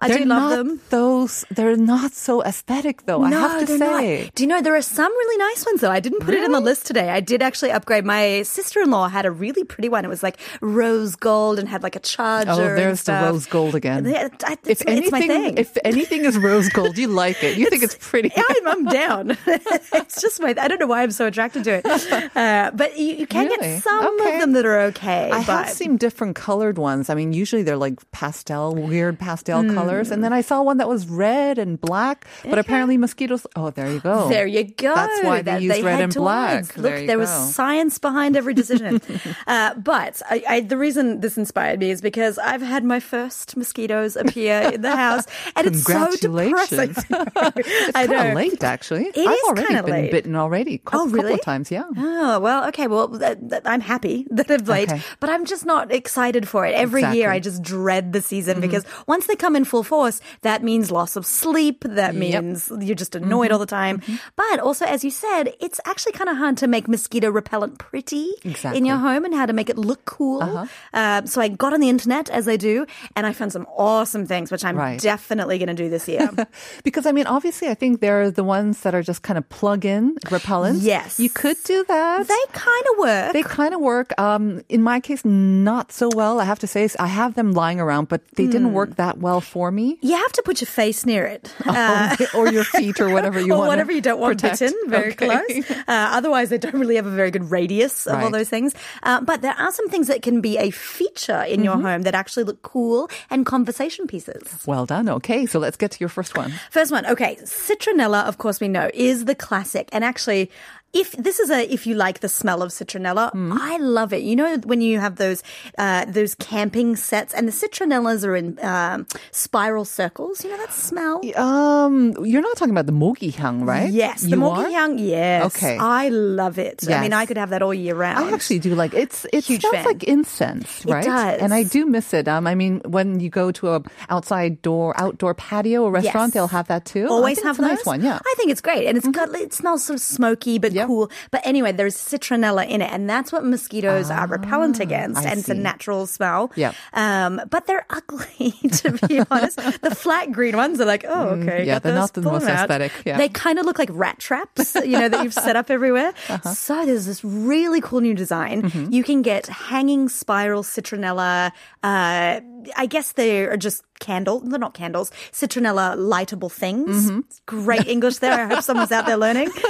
I 0.00 0.06
they're 0.06 0.18
do 0.18 0.24
love 0.26 0.50
not 0.50 0.56
them. 0.56 0.80
those, 0.90 1.44
they're 1.50 1.76
not 1.76 2.12
so 2.12 2.40
aesthetic 2.44 3.04
though, 3.06 3.22
I 3.24 3.30
have 3.30 3.66
to 3.66 3.78
say. 3.78 4.22
not. 4.26 4.34
Do 4.36 4.44
you 4.44 4.46
know 4.46 4.62
there 4.62 4.76
are 4.76 4.80
some 4.82 5.10
really 5.10 5.36
nice 5.38 5.66
ones 5.66 5.80
though? 5.80 5.90
I 5.90 5.98
didn't 5.98 6.20
put 6.20 6.34
it 6.34 6.44
in 6.44 6.52
the 6.52 6.60
list 6.60 6.86
today. 6.86 7.10
I 7.10 7.18
did 7.18 7.42
actually 7.42 7.72
upgrade. 7.72 8.04
My 8.04 8.42
sister-in-law 8.42 9.08
had 9.08 9.26
a 9.26 9.32
really 9.32 9.64
pretty 9.64 9.88
one. 9.88 10.04
It 10.04 10.08
was 10.08 10.22
like 10.22 10.38
rose 10.60 11.16
gold 11.16 11.58
and 11.58 11.68
had 11.68 11.82
like 11.82 11.96
a 11.96 11.98
charger. 11.98 12.50
Oh, 12.52 12.56
there's 12.58 13.02
the 13.02 13.12
rose 13.12 13.46
gold 13.46 13.74
again. 13.74 14.06
If 14.06 14.32
it's, 14.68 14.82
it's 14.82 15.10
my 15.10 15.18
anything, 15.18 15.28
thing. 15.28 15.58
if 15.58 15.76
anything 15.84 16.24
is 16.24 16.38
rose 16.38 16.68
gold, 16.68 16.96
you 16.96 17.08
like 17.08 17.42
it. 17.42 17.58
You 17.58 17.68
think 17.68 17.82
it's 17.82 17.96
pretty. 18.00 18.30
Yeah, 18.36 18.44
I'm, 18.50 18.68
I'm 18.68 18.84
down. 18.84 19.36
it's 19.48 20.20
just 20.20 20.40
my. 20.40 20.54
I 20.60 20.68
don't 20.68 20.78
know 20.78 20.86
why 20.86 21.02
I'm 21.02 21.10
so 21.10 21.26
attracted 21.26 21.64
to 21.64 21.82
it. 21.84 22.36
Uh, 22.36 22.70
but 22.72 22.96
you, 22.96 23.16
you 23.16 23.26
can 23.26 23.46
Really? 23.48 23.58
get 23.58 23.82
some 23.82 24.04
Okay. 24.20 24.34
of 24.34 24.40
them 24.42 24.52
that 24.52 24.64
are 24.64 24.78
okay. 24.92 25.30
I 25.32 25.38
but 25.44 25.64
have 25.66 25.70
seen 25.70 25.96
different 25.96 26.36
colored 26.36 26.78
ones. 26.78 27.10
I 27.10 27.14
mean, 27.16 27.32
usually 27.32 27.64
they're 27.64 27.76
like 27.76 27.98
pastel, 28.12 28.76
weird 28.76 28.97
pastel 29.12 29.62
Hmm. 29.62 29.74
colors. 29.74 30.10
And 30.10 30.22
then 30.24 30.32
I 30.32 30.40
saw 30.40 30.62
one 30.62 30.76
that 30.78 30.88
was 30.88 31.06
red 31.08 31.58
and 31.58 31.80
black, 31.80 32.26
but 32.44 32.58
apparently 32.58 32.96
mosquitoes. 32.96 33.46
Oh, 33.56 33.70
there 33.70 33.90
you 33.90 34.00
go. 34.00 34.28
There 34.28 34.46
you 34.46 34.64
go. 34.64 34.94
That's 34.94 35.22
why 35.24 35.42
they 35.42 35.52
That 35.52 35.62
use 35.62 35.80
red 35.82 35.92
head 35.96 36.00
and 36.04 36.14
black. 36.14 36.50
towards. 36.64 36.76
Look, 36.76 36.84
There 36.92 37.06
there 37.06 37.18
was 37.18 37.30
science 37.54 37.98
behind 37.98 38.36
every 38.36 38.54
decision. 38.54 39.00
uh, 39.46 39.74
but 39.74 40.20
I, 40.30 40.42
I, 40.48 40.60
the 40.60 40.76
reason 40.76 41.20
this 41.20 41.36
inspired 41.36 41.78
me 41.80 41.90
is 41.90 42.00
because 42.00 42.38
I've 42.38 42.62
had 42.62 42.84
my 42.84 43.00
first 43.00 43.56
mosquitoes 43.56 44.16
appear 44.16 44.60
in 44.74 44.82
the 44.82 44.94
house, 44.96 45.24
and 45.56 45.66
it's 45.66 45.82
so 45.84 46.06
depressing. 46.16 46.94
Congratulations. 46.94 47.04
I 47.94 48.06
Kind 48.06 48.12
of 48.30 48.34
late, 48.34 48.62
actually. 48.64 49.06
It 49.14 49.26
I've 49.26 49.38
already 49.48 49.74
been 49.82 50.02
late. 50.02 50.10
bitten 50.10 50.36
already. 50.36 50.74
A 50.76 50.80
Oh, 50.88 50.90
couple 50.90 51.06
really? 51.08 51.34
of 51.34 51.42
times, 51.42 51.70
yeah. 51.70 51.84
Oh, 51.96 52.38
well, 52.40 52.66
okay. 52.68 52.86
Well, 52.86 53.08
th- 53.18 53.38
th- 53.50 53.62
I'm 53.64 53.80
happy 53.80 54.26
that 54.30 54.50
I've 54.50 54.68
late, 54.68 54.90
Okay. 54.90 55.02
but 55.20 55.30
I'm 55.30 55.44
just 55.44 55.64
not 55.66 55.92
excited 55.92 56.48
for 56.48 56.66
it. 56.66 56.74
Every 56.74 57.02
year 57.02 57.08
Exactly. 57.08 57.22
Mm-hmm. 57.22 57.32
I 57.32 57.38
just 57.40 57.62
dread 57.62 58.12
the 58.12 58.22
season 58.22 58.60
because 58.60 58.77
once 59.06 59.26
they 59.26 59.36
come 59.36 59.56
in 59.56 59.64
full 59.64 59.82
force, 59.82 60.20
that 60.42 60.62
means 60.62 60.90
loss 60.90 61.16
of 61.16 61.24
sleep. 61.26 61.84
That 61.84 62.14
Yep. 62.14 62.18
Mm-hmm. 62.18 62.48
means 62.48 62.72
you're 62.86 62.94
just 62.96 63.14
annoyed 63.14 63.50
all 63.52 63.58
the 63.58 63.66
time. 63.66 64.02
But 64.36 64.60
also, 64.60 64.84
as 64.84 65.04
you 65.04 65.10
said, 65.10 65.52
it's 65.60 65.80
actually 65.84 66.12
kind 66.12 66.28
of 66.30 66.36
hard 66.36 66.56
to 66.58 66.66
make 66.66 66.88
mosquito 66.88 67.30
repellent 67.30 67.78
pretty 67.78 68.32
Exactly. 68.44 68.78
in 68.78 68.84
your 68.84 68.96
home 68.96 69.24
and 69.24 69.34
how 69.34 69.46
to 69.46 69.52
make 69.52 69.68
it 69.70 69.78
look 69.78 70.04
cool. 70.04 70.42
Uh-huh. 70.42 70.66
Um, 70.94 71.26
so 71.26 71.40
I 71.40 71.48
got 71.48 71.72
on 71.72 71.80
the 71.80 71.88
internet 71.88 72.28
as 72.30 72.48
I 72.48 72.56
do, 72.56 72.86
and 73.16 73.26
I 73.26 73.32
found 73.32 73.52
some 73.52 73.66
awesome 73.76 74.26
things, 74.26 74.50
which 74.50 74.64
I'm 74.64 74.76
Right. 74.76 75.00
definitely 75.00 75.58
going 75.58 75.68
to 75.68 75.74
do 75.74 75.88
this 75.90 76.08
year. 76.08 76.28
Because 76.84 77.06
I 77.06 77.12
mean, 77.12 77.26
obviously, 77.26 77.68
I 77.68 77.74
think 77.74 78.00
they're 78.00 78.30
the 78.30 78.44
ones 78.44 78.80
that 78.82 78.94
are 78.94 79.02
just 79.02 79.22
kind 79.22 79.36
of 79.38 79.48
plug-in 79.48 80.14
repellents. 80.26 80.78
Yes. 80.82 81.18
you 81.20 81.28
could 81.30 81.56
do 81.64 81.84
that. 81.88 82.26
they 82.28 82.44
kind 82.52 82.84
of 82.92 82.98
work. 82.98 83.32
They 83.32 83.42
kind 83.42 83.74
of 83.74 83.80
work. 83.80 84.12
Um, 84.18 84.62
in 84.68 84.82
my 84.82 85.00
case, 85.00 85.24
not 85.24 85.92
so 85.92 86.08
well. 86.14 86.40
I 86.40 86.44
have 86.44 86.58
to 86.60 86.66
say 86.66 86.88
I 86.98 87.06
have 87.06 87.34
them 87.34 87.52
lying 87.52 87.80
around, 87.80 88.08
but 88.08 88.20
they 88.36 88.46
didn't 88.46 88.67
work 88.68 88.96
that 88.96 89.18
well 89.18 89.40
for 89.40 89.70
me. 89.70 89.98
You 90.02 90.16
have 90.16 90.32
to 90.32 90.42
put 90.42 90.60
your 90.60 90.66
face 90.68 91.04
near 91.06 91.24
it. 91.26 91.52
Uh, 91.68 92.16
or 92.34 92.50
your 92.50 92.64
feet 92.64 93.00
or 93.00 93.10
whatever 93.10 93.38
you 93.40 93.52
or 93.54 93.58
want. 93.58 93.68
whatever 93.68 93.92
you 93.92 94.00
don't 94.00 94.18
want 94.20 94.40
protect. 94.40 94.60
bitten, 94.60 94.76
very 94.88 95.12
Okay. 95.12 95.26
close. 95.26 95.70
Uh, 95.88 96.10
otherwise, 96.18 96.48
they 96.50 96.58
don't 96.58 96.74
really 96.74 96.96
have 96.96 97.06
a 97.06 97.10
very 97.10 97.30
good 97.30 97.50
radius 97.50 98.06
of 98.06 98.18
all 98.22 98.30
those 98.30 98.48
things. 98.48 98.74
Uh, 99.02 99.20
but 99.20 99.42
there 99.42 99.54
are 99.54 99.70
some 99.72 99.88
things 99.88 100.06
that 100.08 100.22
can 100.22 100.40
be 100.40 100.56
a 100.58 100.70
feature 100.70 101.42
in 101.42 101.58
Mm-hmm. 101.60 101.64
your 101.64 101.80
home 101.80 102.02
that 102.02 102.14
actually 102.14 102.44
look 102.44 102.62
cool 102.62 103.08
and 103.30 103.44
conversation 103.46 104.06
pieces. 104.06 104.62
Well 104.66 104.86
done. 104.86 105.08
Okay, 105.08 105.46
so 105.46 105.58
let's 105.58 105.76
get 105.76 105.90
to 105.92 106.00
your 106.00 106.08
first 106.08 106.36
one. 106.36 106.52
First 106.70 106.90
one, 106.92 107.06
okay, 107.06 107.36
citronella, 107.44 108.24
of 108.26 108.38
course 108.38 108.60
we 108.60 108.68
know, 108.68 108.90
is 108.94 109.24
the 109.26 109.34
classic. 109.34 109.88
And 109.92 110.04
actually, 110.04 110.50
if 110.94 111.12
this 111.12 111.38
is 111.38 111.50
a 111.50 111.70
if 111.72 111.86
you 111.86 111.94
like 111.94 112.20
the 112.20 112.28
smell 112.28 112.62
of 112.62 112.70
citronella, 112.70 113.30
Hmm. 113.32 113.52
I 113.52 113.76
love 113.78 114.12
it. 114.12 114.22
You 114.22 114.36
know 114.36 114.56
when 114.64 114.80
you 114.80 114.98
have 114.98 115.16
those 115.16 115.42
uh, 115.76 116.04
those 116.06 116.34
camping 116.34 116.96
sets 116.96 117.34
and 117.34 117.46
the 117.46 117.52
citronellas 117.52 118.24
are 118.26 118.34
in 118.34 118.58
um, 118.64 119.06
spiral 119.30 119.84
circles. 119.84 120.42
You 120.44 120.50
know 120.50 120.56
that 120.58 120.72
smell. 120.72 121.20
Um, 121.36 122.14
you're 122.24 122.40
not 122.42 122.56
talking 122.56 122.70
about 122.72 122.86
the 122.86 122.92
mogihyang, 122.92 123.66
right? 123.66 123.90
Yes, 123.92 124.22
the 124.22 124.30
You 124.30 124.36
mogi 124.36 124.64
are? 124.64 124.70
young. 124.70 124.98
Yes, 124.98 125.44
Okay. 125.54 125.76
I 125.78 126.08
love 126.08 126.58
it. 126.58 126.80
Yes. 126.82 126.98
I 126.98 127.02
mean, 127.02 127.12
I 127.12 127.26
could 127.26 127.36
have 127.36 127.50
that 127.50 127.62
all 127.62 127.74
year 127.74 127.94
round. 127.94 128.24
I 128.24 128.32
actually 128.32 128.58
do 128.60 128.74
like 128.74 128.94
it's 128.94 129.26
it 129.32 129.44
Huge 129.44 129.60
smells 129.60 129.76
fan. 129.76 129.84
like 129.84 130.04
incense, 130.04 130.84
It 130.84 130.90
right? 130.92 131.04
does. 131.04 131.40
And 131.40 131.52
I 131.52 131.62
do 131.64 131.84
miss 131.86 132.14
it. 132.14 132.28
Um, 132.28 132.46
I 132.46 132.54
mean, 132.54 132.80
when 132.88 133.20
you 133.20 133.28
go 133.30 133.52
to 133.52 133.74
a 133.76 133.82
outside 134.08 134.62
door 134.62 134.94
outdoor 134.98 135.34
patio 135.34 135.82
or 135.84 135.90
restaurant, 135.92 136.28
Yes. 136.30 136.34
they'll 136.34 136.48
have 136.48 136.68
that 136.68 136.84
too. 136.84 137.06
Always 137.08 137.42
have 137.42 137.56
it's 137.60 137.64
a 137.66 137.68
nice 137.76 137.84
one, 137.84 138.00
yeah. 138.02 138.14
Mm-hmm. 138.16 138.32
I 138.32 138.34
think 138.36 138.50
it's 138.50 138.60
great, 138.62 138.86
and 138.88 138.96
it's 138.96 139.06
got 139.08 139.34
it 139.34 139.52
smells 139.52 139.84
sort 139.84 139.96
of 139.96 140.02
smoky 140.02 140.58
but 140.58 140.72
Yep. 140.78 140.86
cool. 140.86 141.10
But 141.30 141.42
anyway, 141.44 141.72
there's 141.72 141.96
citronella 141.96 142.66
in 142.68 142.82
it, 142.82 142.90
and 142.92 143.08
that's 143.08 143.30
what 143.32 143.44
mosquitoes 143.44 144.10
are 144.10 144.26
repellent 144.26 144.80
against, 144.80 145.20
Ah, 145.20 145.28
I 145.28 145.30
and 145.30 145.38
it's 145.40 145.48
a 145.48 145.54
natural 145.54 146.06
smell. 146.06 146.50
Yep. 146.56 146.74
Um, 146.94 147.40
but 147.50 147.66
they're 147.66 147.86
ugly 147.90 148.52
to 148.72 148.92
be 149.08 149.20
honest. 149.30 149.56
The 149.82 149.94
flat 149.94 150.32
green 150.32 150.56
ones 150.56 150.80
are 150.80 150.84
like, 150.86 151.04
oh, 151.08 151.28
okay, 151.40 151.62
Mm, 151.62 151.66
yeah, 151.66 151.78
they're 151.78 151.94
not 151.94 152.14
the 152.14 152.22
most 152.22 152.44
out. 152.46 152.64
aesthetic, 152.64 152.92
yeah. 153.04 153.16
They 153.18 153.28
kind 153.28 153.58
of 153.58 153.66
look 153.66 153.78
like 153.78 153.90
rat 153.92 154.18
traps, 154.18 154.74
you 154.76 154.98
know, 154.98 155.08
that 155.08 155.22
you've 155.24 155.34
set 155.34 155.56
up 155.56 155.70
everywhere. 155.70 156.12
Uh-huh. 156.28 156.50
So 156.54 156.84
there's 156.86 157.06
this 157.06 157.24
really 157.24 157.80
cool 157.80 158.00
new 158.00 158.14
design. 158.14 158.62
Mm-hmm. 158.62 158.92
You 158.92 159.02
can 159.02 159.22
get 159.22 159.46
hanging 159.46 160.08
spiral 160.08 160.62
citronella. 160.62 161.52
Uh, 161.82 162.40
I 162.76 162.86
guess 162.86 163.12
they 163.12 163.44
are 163.44 163.56
just 163.56 163.82
candle. 164.00 164.40
They're 164.40 164.58
not 164.58 164.74
candles. 164.74 165.10
Citronella 165.32 165.96
lightable 165.96 166.50
things. 166.50 167.10
Mm-hmm. 167.10 167.20
Great 167.46 167.86
English 167.86 168.18
there. 168.18 168.32
I 168.32 168.46
hope 168.46 168.62
someone's 168.62 168.92
out 168.92 169.06
there 169.06 169.16
learning. 169.16 169.50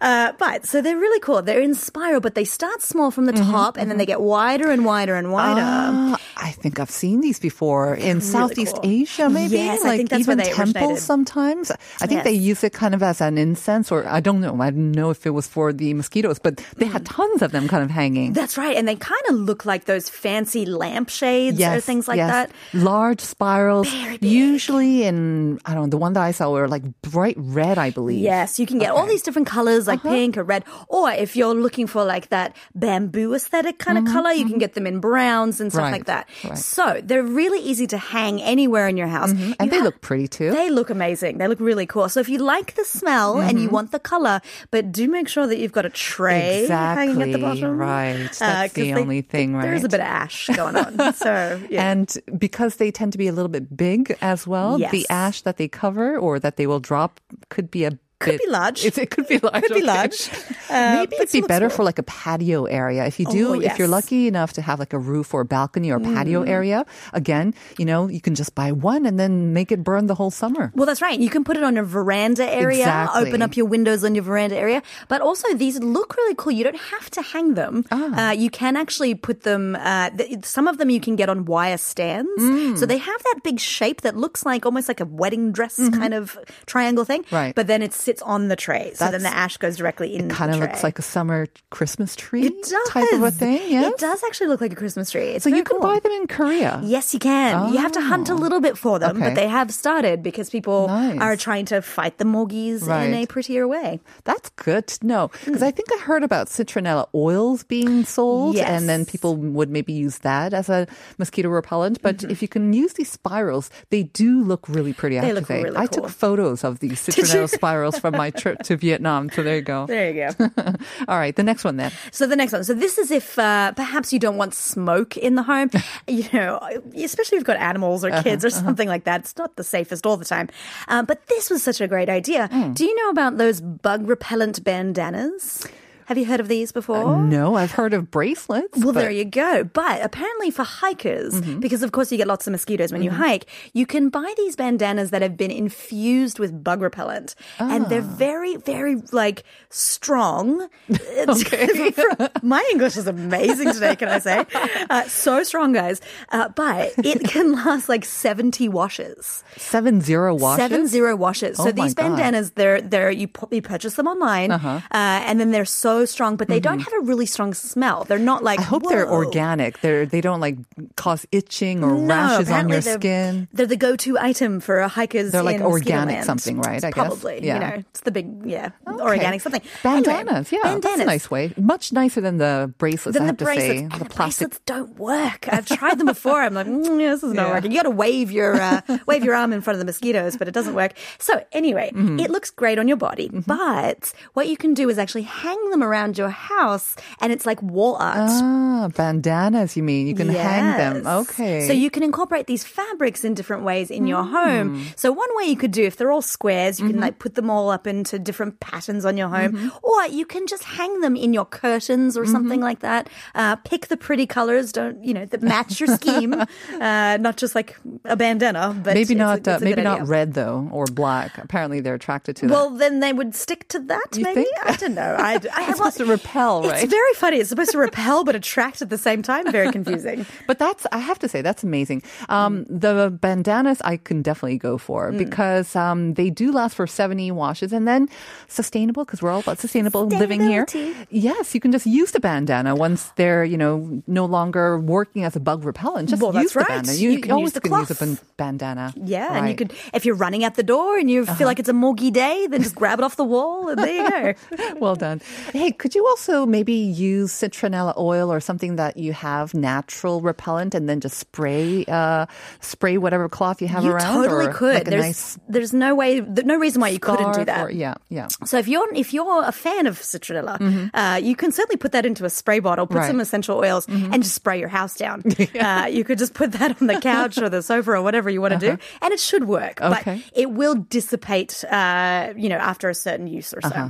Uh, 0.00 0.32
but 0.38 0.66
so 0.66 0.82
they're 0.82 0.98
really 0.98 1.20
cool. 1.20 1.40
They're 1.40 1.62
in 1.62 1.74
spiral, 1.74 2.20
but 2.20 2.34
they 2.34 2.44
start 2.44 2.82
small 2.82 3.10
from 3.10 3.24
the 3.24 3.32
top 3.32 3.78
and 3.78 3.90
then 3.90 3.96
they 3.96 4.04
get 4.04 4.20
wider 4.20 4.68
and 4.70 4.84
wider 4.84 5.14
and 5.14 5.32
wider. 5.32 5.62
Ah, 5.64 6.20
I 6.44 6.50
think 6.52 6.78
I've 6.78 6.90
seen 6.92 7.22
these 7.24 7.40
before 7.40 7.94
in 7.96 8.20
Southeast 8.20 8.76
cool. 8.76 8.84
Asia, 9.00 9.30
maybe. 9.32 9.56
Yes, 9.56 9.80
like 9.82 9.96
think 9.96 10.10
that's 10.10 10.26
where 10.28 10.36
even 10.36 10.44
temples 10.44 10.76
originated. 10.76 11.02
sometimes. 11.02 11.72
I 12.02 12.06
think 12.06 12.22
they 12.24 12.36
use 12.36 12.60
it 12.62 12.74
kind 12.76 12.92
of 12.94 13.02
as 13.02 13.22
an 13.24 13.38
incense, 13.40 13.88
or 13.90 14.04
I 14.06 14.20
don't 14.20 14.40
know. 14.44 14.60
I 14.60 14.68
don't 14.68 14.92
know 14.92 15.08
if 15.08 15.24
it 15.24 15.30
was 15.32 15.48
for 15.48 15.72
the 15.72 15.94
mosquitoes, 15.94 16.38
but 16.38 16.60
they 16.76 16.84
had 16.84 17.06
tons 17.08 17.40
of 17.40 17.50
them 17.56 17.64
kind 17.66 17.82
of 17.82 17.88
hanging. 17.88 18.34
That's 18.36 18.58
right. 18.60 18.76
And 18.76 18.84
they 18.86 18.94
kind 18.96 19.24
of 19.30 19.36
look 19.40 19.64
like 19.64 19.86
those 19.88 20.10
fancy 20.12 20.66
lampshades 20.68 21.56
or 21.60 21.80
things 21.80 22.08
like 22.08 22.18
yes. 22.20 22.28
that. 22.28 22.50
Large 22.76 23.20
spirals, 23.24 23.88
usually 24.20 25.04
in 25.04 25.58
I 25.64 25.72
don't 25.74 25.84
know. 25.84 25.90
The 25.94 25.96
one 25.96 26.12
that 26.14 26.22
I 26.22 26.32
saw 26.32 26.50
were 26.52 26.68
like 26.68 26.84
bright 27.02 27.36
red, 27.38 27.78
I 27.78 27.88
believe. 27.90 28.20
Yes, 28.20 28.58
you 28.58 28.66
can 28.66 28.78
get 28.78 28.90
all 28.90 29.06
these 29.06 29.22
different 29.22 29.48
colors 29.48 29.88
Uh-huh. 29.88 29.96
like 29.96 30.02
pink 30.02 30.36
or 30.36 30.44
red. 30.44 30.64
Or 30.88 31.10
if 31.10 31.36
you're 31.36 31.54
looking 31.54 31.86
for 31.86 32.04
like 32.04 32.28
that 32.28 32.56
bamboo 32.74 33.32
aesthetic 33.34 33.78
kind 33.78 33.96
of 33.98 34.04
color, 34.04 34.32
you 34.32 34.44
can 34.46 34.58
get 34.58 34.74
them 34.74 34.86
in 34.86 35.00
browns 35.00 35.60
and 35.60 35.70
stuff 35.72 35.84
Mm-hmm, 35.84 35.84
Right, 35.84 35.92
like 35.92 36.06
that. 36.06 36.28
Right. 36.42 36.58
So 36.58 37.00
they're 37.04 37.22
really 37.22 37.60
easy 37.60 37.86
to 37.88 37.98
hang 37.98 38.40
anywhere 38.42 38.88
in 38.88 38.96
your 38.96 39.06
house. 39.06 39.30
and 39.30 39.40
You 39.60 39.70
they 39.70 39.78
ha- 39.78 39.84
look 39.84 40.00
pretty 40.00 40.26
too. 40.28 40.50
They 40.50 40.70
look 40.70 40.90
amazing. 40.90 41.38
They 41.38 41.46
look 41.48 41.60
really 41.60 41.86
cool. 41.86 42.08
So 42.08 42.20
if 42.20 42.28
you 42.28 42.38
like 42.38 42.74
the 42.74 42.84
smell 42.84 43.38
and 43.40 43.50
Mm-hmm. 43.56 43.58
you 43.64 43.68
want 43.70 43.92
the 43.92 43.98
color, 44.00 44.40
but 44.70 44.90
do 44.90 45.08
make 45.08 45.28
sure 45.28 45.46
that 45.46 45.58
you've 45.58 45.72
got 45.72 45.86
a 45.86 45.90
tray 45.90 46.66
hanging 46.68 47.20
at 47.22 47.32
the 47.32 47.38
bottom. 47.38 47.76
right. 47.78 48.14
Uh, 48.40 48.46
That's 48.66 48.72
'cause 48.74 48.84
the 48.84 48.92
they- 48.92 49.00
only 49.00 49.22
thing, 49.22 49.54
right? 49.54 49.62
There 49.62 49.74
is 49.74 49.84
a 49.84 49.88
bit 49.88 50.00
of 50.00 50.06
ash 50.06 50.48
going 50.54 50.76
on. 50.76 50.98
So 51.14 51.60
yeah. 51.70 51.90
And 51.90 52.12
because 52.38 52.76
they 52.76 52.90
tend 52.90 53.12
to 53.12 53.18
be 53.18 53.28
a 53.28 53.32
little 53.32 53.48
bit 53.48 53.76
big 53.76 54.16
as 54.20 54.46
well, 54.46 54.78
the 54.78 55.06
ash 55.10 55.42
that 55.42 55.56
they 55.56 55.68
cover 55.68 56.18
or 56.18 56.38
that 56.40 56.56
they 56.56 56.66
will 56.66 56.80
drop 56.80 57.20
could 57.50 57.70
be 57.70 57.84
a 57.84 57.98
Could 58.24 58.32
bit- 58.38 58.44
be 58.46 58.50
large. 58.50 58.84
It, 58.84 58.98
it 58.98 59.10
could 59.10 59.28
be 59.28 59.38
large. 59.38 59.62
It 59.64 59.68
could 59.68 59.74
be 59.80 59.86
large. 59.86 60.30
Uh, 60.64 60.96
Maybe 61.04 61.16
it'd 61.16 61.30
be 61.30 61.42
better 61.42 61.68
for 61.68 61.84
like 61.84 61.98
a 62.00 62.02
patio 62.02 62.64
area. 62.64 63.04
If 63.04 63.20
you 63.20 63.26
do, 63.26 63.54
Oh, 63.54 63.60
if 63.60 63.78
you're 63.78 63.86
lucky 63.86 64.26
enough 64.26 64.54
to 64.54 64.62
have 64.62 64.78
like 64.80 64.94
a 64.94 64.98
roof 64.98 65.34
or 65.34 65.42
a 65.42 65.44
balcony 65.44 65.92
or 65.92 66.00
patio 66.00 66.42
Mm. 66.42 66.48
area, 66.48 66.86
again, 67.12 67.52
you 67.78 67.84
know, 67.84 68.08
you 68.08 68.20
can 68.20 68.34
just 68.34 68.54
buy 68.56 68.72
one 68.72 69.04
and 69.04 69.20
then 69.20 69.52
make 69.52 69.70
it 69.70 69.84
burn 69.84 70.06
the 70.08 70.14
whole 70.16 70.30
summer. 70.32 70.72
Well, 70.74 70.86
that's 70.86 71.02
right. 71.02 71.20
You 71.20 71.28
can 71.28 71.44
put 71.44 71.56
it 71.58 71.62
on 71.62 71.76
your 71.76 71.84
veranda 71.84 72.48
area, 72.50 72.80
Exactly. 72.88 73.28
open 73.28 73.42
up 73.42 73.56
your 73.58 73.66
windows 73.66 74.02
on 74.04 74.14
your 74.16 74.24
veranda 74.24 74.56
area. 74.56 74.82
But 75.06 75.20
also, 75.20 75.52
these 75.54 75.78
look 75.78 76.16
really 76.16 76.34
cool. 76.34 76.52
You 76.52 76.64
don't 76.64 76.80
have 76.96 77.10
to 77.10 77.22
hang 77.22 77.54
them. 77.54 77.84
Ah. 77.92 78.30
Uh, 78.30 78.32
you 78.32 78.48
can 78.50 78.74
actually 78.76 79.14
put 79.14 79.42
them, 79.44 79.76
uh, 79.76 80.10
th- 80.16 80.44
some 80.46 80.66
of 80.66 80.78
them 80.78 80.88
you 80.88 80.98
can 80.98 81.14
get 81.14 81.28
on 81.28 81.44
wire 81.44 81.76
stands. 81.78 82.30
Mm. 82.40 82.78
So 82.78 82.86
they 82.86 82.98
have 82.98 83.22
that 83.30 83.40
big 83.44 83.60
shape 83.60 84.00
that 84.00 84.16
looks 84.16 84.44
like 84.46 84.64
almost 84.64 84.88
like 84.88 85.00
a 85.00 85.04
wedding 85.06 85.52
dress 85.52 85.76
kind 85.76 86.14
of 86.14 86.38
triangle 86.66 87.04
thing. 87.04 87.22
Mm-hmm. 87.24 87.36
Right. 87.36 87.54
But 87.54 87.66
then 87.68 87.82
it 87.82 87.92
sits 88.14 88.22
on 88.22 88.48
the 88.48 88.56
tray. 88.56 88.92
So 88.94 89.10
then 89.10 89.22
the 89.22 89.34
ash 89.34 89.56
goes 89.56 89.76
directly 89.76 90.14
in 90.14 90.30
It 90.30 90.34
Kind 90.34 90.54
of 90.54 90.60
looks 90.60 90.82
like 90.82 90.98
a 90.98 91.02
summer 91.02 91.46
Christmas 91.70 92.14
tree 92.14 92.46
it 92.46 92.62
does. 92.62 92.88
type 92.88 93.12
of 93.12 93.22
a 93.22 93.30
thing. 93.30 93.72
Yes? 93.72 93.92
It 93.92 93.98
does 93.98 94.22
actually 94.24 94.48
look 94.48 94.60
like 94.60 94.72
a 94.72 94.76
Christmas 94.76 95.10
tree. 95.10 95.30
It's 95.34 95.44
So 95.44 95.50
you 95.50 95.64
can 95.64 95.78
cool. 95.78 95.88
buy 95.88 95.98
them 95.98 96.12
in 96.12 96.26
Korea. 96.28 96.80
Yes, 96.84 97.12
you 97.12 97.18
can. 97.18 97.72
You 97.72 97.78
have 97.78 97.92
to 97.92 98.00
hunt 98.00 98.28
a 98.28 98.32
oh. 98.32 98.36
little 98.36 98.60
bit 98.60 98.78
for 98.78 98.98
them, 98.98 99.16
Oh. 99.16 99.20
but 99.20 99.34
they 99.34 99.48
have 99.48 99.72
started 99.72 100.22
because 100.22 100.48
people 100.50 100.86
Nice. 100.86 101.18
are 101.20 101.36
trying 101.36 101.66
to 101.66 101.82
fight 101.82 102.18
the 102.18 102.24
morgies 102.24 102.86
in 102.86 103.14
a 103.14 103.26
prettier 103.26 103.66
way. 103.66 104.00
That's 104.24 104.50
good 104.50 104.86
to 104.94 105.06
know 105.06 105.30
because 105.44 105.62
I 105.62 105.70
hmm. 105.70 105.76
think 105.76 105.88
I 105.96 105.98
heard 106.04 106.22
about 106.22 106.46
citronella 106.46 107.08
oils 107.14 107.64
being 107.64 108.04
sold, 108.04 108.54
Yes. 108.54 108.68
and 108.68 108.88
then 108.88 109.04
people 109.04 109.36
would 109.36 109.70
maybe 109.70 109.92
use 109.92 110.18
that 110.18 110.54
as 110.54 110.68
a 110.68 110.86
mosquito 111.18 111.48
repellent. 111.48 112.00
But 112.02 112.18
mm-hmm. 112.18 112.30
if 112.30 112.42
you 112.42 112.48
can 112.48 112.72
use 112.72 112.92
these 112.94 113.10
spirals, 113.10 113.70
they 113.90 114.04
do 114.04 114.42
look 114.42 114.68
really 114.68 114.92
pretty. 114.92 115.18
I 115.18 115.22
They 115.22 115.32
look 115.32 115.48
really 115.48 115.76
I 115.76 115.86
cool. 115.86 116.04
took 116.04 116.08
photos 116.10 116.62
of 116.64 116.78
these 116.78 117.00
citronella 117.06 117.48
spirals 117.48 117.98
from 118.04 118.16
my 118.18 118.28
trip 118.30 118.58
to 118.68 118.76
Vietnam. 118.76 119.30
So 119.30 119.42
there 119.42 119.56
you 119.56 119.62
go. 119.62 119.86
There 119.86 120.10
you 120.12 120.28
go. 120.28 120.50
All 121.08 121.16
right, 121.16 121.34
the 121.34 121.42
next 121.42 121.64
one 121.64 121.78
then. 121.78 121.90
so 122.12 122.26
the 122.26 122.36
next 122.36 122.52
one. 122.52 122.62
So 122.64 122.74
this 122.74 122.98
is 122.98 123.10
if 123.10 123.38
uh, 123.38 123.72
perhaps 123.72 124.12
you 124.12 124.18
don't 124.18 124.36
want 124.36 124.52
smoke 124.52 125.16
in 125.16 125.36
the 125.36 125.42
home, 125.42 125.70
you 126.06 126.28
know, 126.34 126.60
especially 126.94 127.36
if 127.36 127.40
you've 127.40 127.44
got 127.44 127.56
animals 127.56 128.04
or 128.04 128.10
Uh-huh, 128.12 128.22
kids 128.22 128.44
or 128.44 128.50
something 128.50 128.88
like 128.88 129.04
that. 129.04 129.20
It's 129.22 129.36
not 129.38 129.56
the 129.56 129.64
safest 129.64 130.04
all 130.04 130.18
the 130.18 130.26
time. 130.26 130.50
Uh, 130.88 131.02
but 131.02 131.26
this 131.28 131.48
was 131.48 131.62
such 131.62 131.80
a 131.80 131.88
great 131.88 132.10
idea. 132.10 132.48
Hmm. 132.52 132.74
Do 132.74 132.84
you 132.84 132.94
know 133.02 133.08
about 133.08 133.38
those 133.38 133.62
bug 133.62 134.06
repellent 134.06 134.62
bandanas? 134.64 135.66
Have 136.06 136.18
you 136.18 136.24
heard 136.26 136.40
of 136.40 136.48
these 136.48 136.70
before? 136.72 137.16
No, 137.22 137.54
I've 137.54 137.72
heard 137.72 137.94
of 137.94 138.10
bracelets. 138.10 138.76
Well, 138.78 138.92
but- 138.92 139.00
there 139.00 139.10
you 139.10 139.24
go. 139.24 139.64
But 139.64 140.02
apparently, 140.02 140.50
for 140.50 140.64
hikers, 140.64 141.34
Mm-hmm. 141.34 141.60
because 141.60 141.82
of 141.82 141.92
course 141.92 142.10
you 142.12 142.18
get 142.18 142.26
lots 142.26 142.46
of 142.46 142.50
mosquitoes 142.52 142.92
when 142.92 143.02
you 143.02 143.10
hike, 143.10 143.46
you 143.72 143.86
can 143.86 144.08
buy 144.08 144.32
these 144.36 144.56
bandanas 144.56 145.10
that 145.10 145.22
have 145.22 145.36
been 145.36 145.50
infused 145.50 146.38
with 146.38 146.62
bug 146.64 146.80
repellent, 146.82 147.34
and 147.58 147.86
they're 147.88 148.00
Ah. 148.02 148.16
very, 148.26 148.56
very 148.56 148.96
like 149.12 149.44
strong. 149.70 150.68
My 152.42 152.66
English 152.72 152.96
is 152.96 153.06
amazing 153.06 153.72
today. 153.72 153.96
Can 153.96 154.08
I 154.08 154.18
say? 154.18 154.44
Uh, 154.90 155.02
so 155.08 155.42
strong, 155.42 155.72
guys. 155.72 156.00
Uh, 156.30 156.48
but 156.50 156.92
it 156.98 157.24
can 157.24 157.52
last 157.52 157.88
like 157.88 158.04
seventy 158.04 158.68
washes. 158.68 159.42
seven 159.56 160.00
zero 160.00 160.34
washes. 160.34 160.62
Seven 160.62 160.86
zero 160.86 161.16
washes. 161.16 161.58
Oh 161.58 161.64
so 161.66 161.72
these 161.72 161.94
God. 161.94 162.04
Uh-huh. 162.06 162.16
bandanas, 162.16 162.50
they're 162.52 162.80
they're 162.80 163.10
you, 163.10 163.28
you 163.50 163.62
purchase 163.62 163.94
them 163.94 164.06
online, 164.06 164.50
uh 164.50 164.80
and 164.92 165.40
then 165.40 165.50
they're 165.52 165.64
so 165.64 165.93
strong, 166.04 166.36
but 166.36 166.48
they 166.48 166.58
don't 166.58 166.80
have 166.80 166.92
a 166.92 167.00
really 167.04 167.26
strong 167.26 167.54
smell. 167.54 168.02
They're 168.04 168.18
not 168.18 168.42
like. 168.42 168.58
Mm-hmm. 168.58 168.74
I 168.74 168.74
hope 168.74 168.88
they're 168.88 169.10
organic. 169.10 169.80
They're 169.80 170.06
they 170.06 170.20
don't 170.20 170.40
like 170.40 170.56
cause 170.96 171.26
itching 171.30 171.84
or 171.84 171.94
No, 171.94 172.14
rashes 172.14 172.50
on 172.50 172.68
your 172.68 172.80
they're, 172.80 172.94
skin. 172.98 173.48
They're 173.52 173.66
the 173.66 173.76
go-to 173.76 174.18
item 174.18 174.58
for 174.60 174.78
a 174.80 174.88
hikers. 174.88 175.30
They're 175.32 175.42
like 175.42 175.60
organic 175.60 176.24
something, 176.24 176.58
right? 176.60 176.82
I 176.82 176.90
guess. 176.90 176.94
Probably. 176.94 177.44
Yeah. 177.46 177.54
You 177.54 177.60
know, 177.60 177.84
it's 177.90 178.00
the 178.00 178.10
big 178.10 178.26
yeah 178.44 178.70
Okay. 178.88 179.02
organic 179.02 179.40
something. 179.40 179.62
Anyway, 179.84 180.02
Bandanas, 180.02 180.50
yeah, 180.50 180.78
that's 180.80 181.00
a 181.00 181.04
nice 181.04 181.30
way. 181.30 181.52
Much 181.56 181.92
nicer 181.92 182.20
than 182.20 182.38
the 182.38 182.72
bracelets. 182.78 183.16
Then 183.18 183.28
I 183.28 183.32
the 183.32 183.32
have 183.32 183.36
to 183.38 183.44
bracelets, 183.44 183.80
say, 183.80 183.98
the 183.98 184.04
the 184.04 184.10
plastic. 184.10 184.48
bracelets 184.48 184.60
don't 184.66 184.98
work. 184.98 185.46
I've 185.52 185.66
tried 185.66 185.98
them 185.98 186.06
before. 186.06 186.40
I'm 186.40 186.54
like, 186.54 186.66
mm, 186.66 186.98
this 186.98 187.22
is 187.22 187.32
not 187.32 187.34
Yeah. 187.34 187.44
Mm-hmm. 187.44 187.54
working. 187.54 187.70
You 187.72 187.76
got 187.78 187.82
to 187.84 187.90
wave 187.90 188.30
your 188.32 188.54
uh, 188.60 188.80
wave 189.06 189.22
your 189.24 189.34
arm 189.34 189.52
in 189.52 189.60
front 189.60 189.74
of 189.76 189.78
the 189.78 189.84
mosquitoes, 189.84 190.36
but 190.36 190.48
it 190.48 190.54
doesn't 190.54 190.74
work. 190.74 190.92
So 191.18 191.44
anyway, 191.52 191.92
it 191.94 192.30
looks 192.30 192.50
great 192.50 192.78
on 192.78 192.88
your 192.88 192.96
body. 192.96 193.30
But 193.46 194.12
what 194.32 194.48
you 194.48 194.56
can 194.56 194.74
do 194.74 194.88
is 194.88 194.98
actually 194.98 195.22
hang 195.22 195.70
them 195.70 195.82
around 195.84 196.18
your 196.18 196.30
house, 196.30 196.96
and 197.20 197.32
it's 197.32 197.46
like 197.46 197.62
wall 197.62 197.96
art. 198.00 198.16
Ah, 198.30 198.88
bandanas, 198.96 199.76
you 199.76 199.82
mean? 199.82 200.06
You 200.06 200.14
can 200.14 200.28
hang 200.28 200.76
them. 200.76 201.06
Okay. 201.06 201.66
So 201.66 201.72
you 201.72 201.90
can 201.90 202.02
incorporate 202.02 202.46
these 202.46 202.64
fabrics 202.64 203.24
in 203.24 203.34
different 203.34 203.62
ways 203.62 203.90
in 203.90 204.06
your 204.06 204.24
home. 204.24 204.76
Hmm. 204.80 204.82
So 204.96 205.12
one 205.12 205.28
way 205.36 205.44
you 205.44 205.56
could 205.56 205.70
do, 205.70 205.84
if 205.84 205.96
they're 205.96 206.10
all 206.10 206.22
squares, 206.22 206.80
you 206.80 206.86
can 206.86 206.94
Mm-hmm. 206.94 207.02
like 207.02 207.18
put 207.18 207.34
them 207.34 207.50
all 207.50 207.70
up 207.70 207.86
into 207.86 208.18
different 208.18 208.60
patterns 208.60 209.04
on 209.04 209.16
your 209.16 209.28
home, 209.28 209.72
or 209.82 210.06
you 210.06 210.24
can 210.24 210.46
just 210.46 210.64
hang 210.64 211.00
them 211.00 211.16
in 211.16 211.32
your 211.34 211.44
curtains 211.44 212.16
or 212.16 212.24
something 212.26 212.58
Mm-hmm. 212.58 212.62
like 212.62 212.80
that. 212.80 213.08
Uh, 213.34 213.56
pick 213.56 213.88
the 213.88 213.96
pretty 213.96 214.26
colors, 214.26 214.72
don't 214.72 215.02
you 215.04 215.12
know, 215.12 215.24
that 215.26 215.42
match 215.42 215.80
your 215.80 215.88
scheme. 215.96 216.34
uh, 216.80 217.16
not 217.20 217.36
just 217.36 217.54
like 217.54 217.76
a 218.04 218.16
bandana, 218.16 218.72
but 218.82 218.94
maybe 218.94 219.00
it's 219.02 219.10
a- 219.10 219.14
not. 219.14 219.38
it's 219.38 219.48
uh, 219.48 219.50
a 219.52 219.58
good 219.58 219.64
maybe 219.64 219.82
not 219.82 220.00
idea. 220.00 220.04
red 220.06 220.34
though, 220.34 220.68
or 220.72 220.86
black. 220.86 221.36
Apparently, 221.38 221.80
they're 221.80 221.94
attracted 221.94 222.36
to 222.36 222.46
that. 222.46 222.52
Well, 222.52 222.70
then 222.70 223.00
they 223.00 223.12
would 223.12 223.34
stick 223.34 223.66
to 223.68 223.78
that. 223.80 224.06
You 224.16 224.22
maybe 224.24 224.44
think? 224.44 224.56
I 224.64 224.76
don't 224.76 224.94
know. 224.94 225.16
I, 225.18 225.40
I 225.52 225.62
It's 225.74 225.96
supposed 225.96 225.96
to 225.98 226.04
repel, 226.06 226.62
right? 226.62 226.82
It's 226.82 226.90
very 226.92 227.14
funny. 227.14 227.38
It's 227.38 227.48
supposed 227.48 227.70
to 227.72 227.78
repel 227.78 228.24
but 228.24 228.34
attract 228.34 228.80
at 228.82 228.90
the 228.90 228.98
same 228.98 229.22
time. 229.22 229.50
Very 229.50 229.70
confusing. 229.72 230.24
But 230.46 230.58
that's, 230.58 230.86
I 230.92 230.98
have 230.98 231.18
to 231.20 231.28
say, 231.28 231.42
that's 231.42 231.62
amazing. 231.64 232.02
Um, 232.28 232.44
Mm. 232.54 232.80
The 232.80 233.10
bandanas 233.10 233.80
I 233.84 233.96
can 233.96 234.22
definitely 234.22 234.58
go 234.58 234.78
for 234.78 235.10
because 235.12 235.74
um, 235.74 236.14
they 236.14 236.30
do 236.30 236.52
last 236.52 236.74
for 236.76 236.86
70 236.86 237.30
washes 237.32 237.72
and 237.72 237.88
then 237.88 238.08
sustainable 238.48 239.04
because 239.04 239.22
we're 239.22 239.30
all 239.30 239.40
about 239.40 239.58
sustainable 239.58 240.06
living 240.06 240.40
here. 240.42 240.66
Yes, 241.10 241.54
you 241.54 241.60
can 241.60 241.72
just 241.72 241.86
use 241.86 242.10
the 242.12 242.20
bandana 242.20 242.74
once 242.76 243.10
they're, 243.16 243.44
you 243.44 243.56
know, 243.56 244.02
no 244.06 244.24
longer 244.26 244.78
working 244.78 245.24
as 245.24 245.34
a 245.36 245.40
bug 245.40 245.64
repellent. 245.64 246.08
Just 246.10 246.22
Well, 246.22 246.32
use 246.34 246.52
that's 246.52 246.54
the 246.54 246.58
right. 246.60 246.68
bandana. 246.68 246.98
You 246.98 247.20
can 247.20 247.32
always 247.32 247.46
use 247.46 247.52
the 247.54 247.60
can 247.60 247.78
use 247.80 247.90
a 247.90 247.94
ban- 247.94 248.18
bandana. 248.36 248.92
Yeah, 248.96 249.34
and 249.34 249.48
you 249.48 249.54
Right. 249.54 249.60
Uh-huh. 249.60 249.80
could, 249.90 249.94
if 249.96 250.04
you're 250.04 250.14
running 250.16 250.44
out 250.44 250.54
the 250.54 250.62
door 250.62 250.98
and 250.98 251.10
you 251.10 251.26
feel 251.26 251.46
like 251.46 251.58
it's 251.58 251.68
a 251.68 251.72
moggy 251.72 252.10
day, 252.10 252.46
then 252.46 252.62
just 252.62 252.74
grab 252.80 252.98
it 252.98 253.04
off 253.04 253.16
the 253.16 253.24
wall 253.24 253.68
and 253.70 253.78
there 253.82 254.36
you 254.50 254.56
go. 254.56 254.74
well 254.78 254.96
done. 254.96 255.20
Hey, 255.52 255.63
could 255.70 255.94
you 255.94 256.06
also 256.06 256.46
maybe 256.46 256.72
use 256.74 257.32
citronella 257.32 257.96
oil 257.96 258.32
or 258.32 258.40
something 258.40 258.76
that 258.76 258.96
you 258.96 259.12
have 259.12 259.54
natural 259.54 260.20
repellent 260.20 260.74
and 260.74 260.88
then 260.88 261.00
just 261.00 261.18
spray 261.18 261.84
uh, 261.86 262.26
spray 262.60 262.98
whatever 262.98 263.28
cloth 263.28 263.60
you 263.62 263.68
have 263.68 263.84
you 263.84 263.90
around? 263.92 264.14
totally 264.22 264.48
could. 264.52 264.74
Like 264.74 264.84
there's 264.86 265.02
nice 265.04 265.38
there's 265.48 265.72
no 265.72 265.94
way, 265.94 266.20
no 266.20 266.56
reason 266.56 266.80
why 266.80 266.88
you 266.88 266.98
couldn't 266.98 267.32
do 267.34 267.44
that. 267.44 267.64
or- 267.66 267.70
yeah, 267.70 267.94
yeah. 268.08 268.28
So 268.44 268.58
if 268.58 268.68
you're 268.68 268.92
if 268.94 269.12
you're 269.14 269.44
a 269.44 269.52
fan 269.52 269.86
of 269.86 269.98
citronella, 270.00 270.90
uh, 270.94 271.16
you 271.22 271.36
can 271.36 271.52
certainly 271.52 271.76
put 271.76 271.92
that 271.92 272.04
into 272.06 272.24
a 272.24 272.30
spray 272.30 272.58
bottle, 272.60 272.86
put 272.86 272.94
Mm-hmm. 272.94 272.98
Right. 272.98 273.04
Mm-hmm. 273.04 273.10
some 273.12 273.20
essential 273.20 273.58
oils, 273.58 273.86
and 273.88 274.22
just 274.22 274.34
spray 274.34 274.58
your 274.60 274.68
house 274.68 274.94
down. 274.96 275.22
uh, 275.60 275.86
you 275.90 276.04
could 276.04 276.18
just 276.18 276.34
put 276.34 276.52
that 276.52 276.80
on 276.80 276.86
the 276.86 277.00
couch 277.00 277.38
or 277.38 277.48
the 277.48 277.62
sofa 277.62 277.92
or 277.92 278.02
whatever 278.02 278.30
you 278.30 278.40
want 278.40 278.54
to 278.54 278.60
do, 278.60 278.78
and 279.02 279.12
it 279.12 279.20
should 279.20 279.44
work. 279.48 279.80
Uh-huh. 279.80 279.98
Okay. 280.00 280.22
But 280.32 280.38
it 280.38 280.50
will 280.50 280.74
dissipate, 280.76 281.64
uh, 281.70 282.32
you 282.36 282.48
know, 282.48 282.56
after 282.56 282.88
a 282.88 282.94
certain 282.94 283.26
use 283.26 283.52
or 283.52 283.60
so. 283.62 283.68
Uh-huh. 283.68 283.88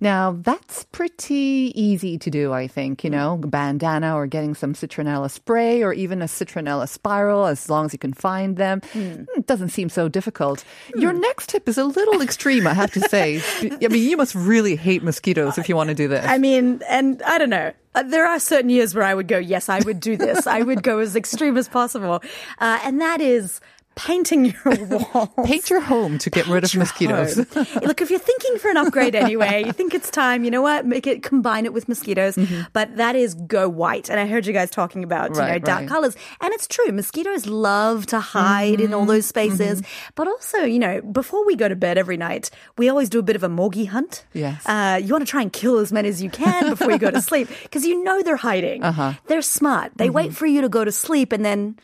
Now 0.00 0.36
that's 0.42 0.84
pretty 0.92 1.05
easy 1.30 2.18
to 2.18 2.30
do, 2.30 2.52
I 2.52 2.66
think. 2.68 3.04
You 3.04 3.10
know, 3.10 3.36
bandana 3.36 4.14
or 4.14 4.26
getting 4.26 4.54
some 4.54 4.74
citronella 4.74 5.30
spray 5.30 5.82
or 5.82 5.92
even 5.92 6.22
a 6.22 6.26
citronella 6.26 6.88
spiral, 6.88 7.46
as 7.46 7.68
long 7.68 7.86
as 7.86 7.92
you 7.92 7.98
can 7.98 8.12
find 8.12 8.56
them. 8.56 8.80
Hmm. 8.92 9.24
It 9.36 9.46
doesn't 9.46 9.70
seem 9.70 9.88
so 9.88 10.08
difficult. 10.08 10.64
Your 10.94 11.12
next 11.12 11.48
tip 11.48 11.68
is 11.68 11.78
a 11.78 11.84
little 11.84 12.20
extreme, 12.20 12.66
I 12.66 12.74
have 12.74 12.92
to 12.92 13.00
say. 13.00 13.42
I 13.60 13.88
mean, 13.88 14.08
you 14.08 14.16
must 14.16 14.34
really 14.34 14.76
hate 14.76 15.02
mosquitoes 15.02 15.58
if 15.58 15.68
you 15.68 15.76
want 15.76 15.88
to 15.88 15.94
do 15.94 16.08
this. 16.08 16.24
I 16.26 16.38
mean, 16.38 16.82
and 16.88 17.22
I 17.22 17.38
don't 17.38 17.50
know. 17.50 17.72
Uh, 17.94 18.02
there 18.02 18.26
are 18.26 18.38
certain 18.38 18.68
years 18.68 18.94
where 18.94 19.04
I 19.04 19.14
would 19.14 19.26
go, 19.26 19.38
yes, 19.38 19.70
I 19.70 19.80
would 19.80 20.00
do 20.00 20.16
this. 20.16 20.46
I 20.46 20.60
would 20.60 20.82
go 20.82 20.98
as 20.98 21.16
extreme 21.16 21.56
as 21.56 21.66
possible. 21.66 22.22
Uh, 22.58 22.78
and 22.84 23.00
that 23.00 23.22
is 23.22 23.60
painting 23.96 24.44
your 24.44 24.84
wall. 24.86 25.32
Paint 25.44 25.70
your 25.70 25.80
home 25.80 26.18
to 26.18 26.30
get 26.30 26.46
rid 26.46 26.62
of 26.64 26.74
mosquitoes. 26.76 27.36
Look, 27.36 28.00
if 28.02 28.10
you're 28.10 28.18
thinking 28.20 28.58
for 28.58 28.68
an 28.70 28.76
upgrade 28.76 29.14
anyway, 29.14 29.64
you 29.64 29.72
think 29.72 29.94
it's 29.94 30.10
time, 30.10 30.44
you 30.44 30.50
know 30.50 30.60
what? 30.62 30.84
Make 30.86 31.06
it, 31.06 31.22
combine 31.22 31.64
it 31.64 31.72
with 31.72 31.88
mosquitoes. 31.88 32.38
But 32.74 32.96
that 32.98 33.16
is 33.16 33.34
go 33.34 33.68
white. 33.68 34.10
And 34.10 34.20
I 34.20 34.26
heard 34.26 34.46
you 34.46 34.52
guys 34.52 34.70
talking 34.70 35.02
about, 35.02 35.30
you 35.30 35.36
know, 35.40 35.46
Mm-hmm. 35.46 35.64
Dark 35.64 35.80
right. 35.80 35.88
colors. 35.88 36.14
And 36.40 36.52
it's 36.52 36.66
true. 36.66 36.92
Mosquitoes 36.92 37.46
love 37.46 38.06
to 38.06 38.20
hide 38.20 38.80
in 38.80 38.92
all 38.92 39.00
Mm-hmm. 39.02 39.08
those 39.10 39.26
spaces. 39.26 39.82
But 40.14 40.28
also, 40.28 40.58
you 40.64 40.78
know, 40.78 41.00
before 41.02 41.44
we 41.46 41.56
go 41.56 41.68
to 41.68 41.76
bed 41.76 41.96
every 41.98 42.16
night, 42.18 42.50
we 42.76 42.88
always 42.90 43.08
do 43.08 43.18
a 43.18 43.22
bit 43.22 43.36
of 43.36 43.42
a 43.42 43.48
morgie 43.48 43.86
hunt. 43.88 44.24
Yes. 44.34 44.62
Uh, 44.66 45.00
you 45.02 45.12
want 45.12 45.26
to 45.26 45.30
try 45.30 45.40
and 45.42 45.52
kill 45.52 45.78
as 45.78 45.90
many 45.92 46.08
as 46.08 46.22
you 46.22 46.28
can 46.30 46.68
before 46.70 46.90
you 46.90 46.98
go 46.98 47.10
to 47.10 47.22
sleep 47.22 47.48
because 47.62 47.86
you 47.86 48.04
know 48.04 48.22
they're 48.22 48.36
hiding. 48.36 48.82
Uh-huh. 48.82 49.14
They're 49.26 49.42
smart. 49.42 49.92
They 49.96 50.06
Mm-hmm. 50.08 50.14
wait 50.14 50.34
for 50.34 50.46
you 50.46 50.60
to 50.60 50.68
go 50.68 50.84
to 50.84 50.92
sleep 50.92 51.32
and 51.32 51.44
then. 51.44 51.78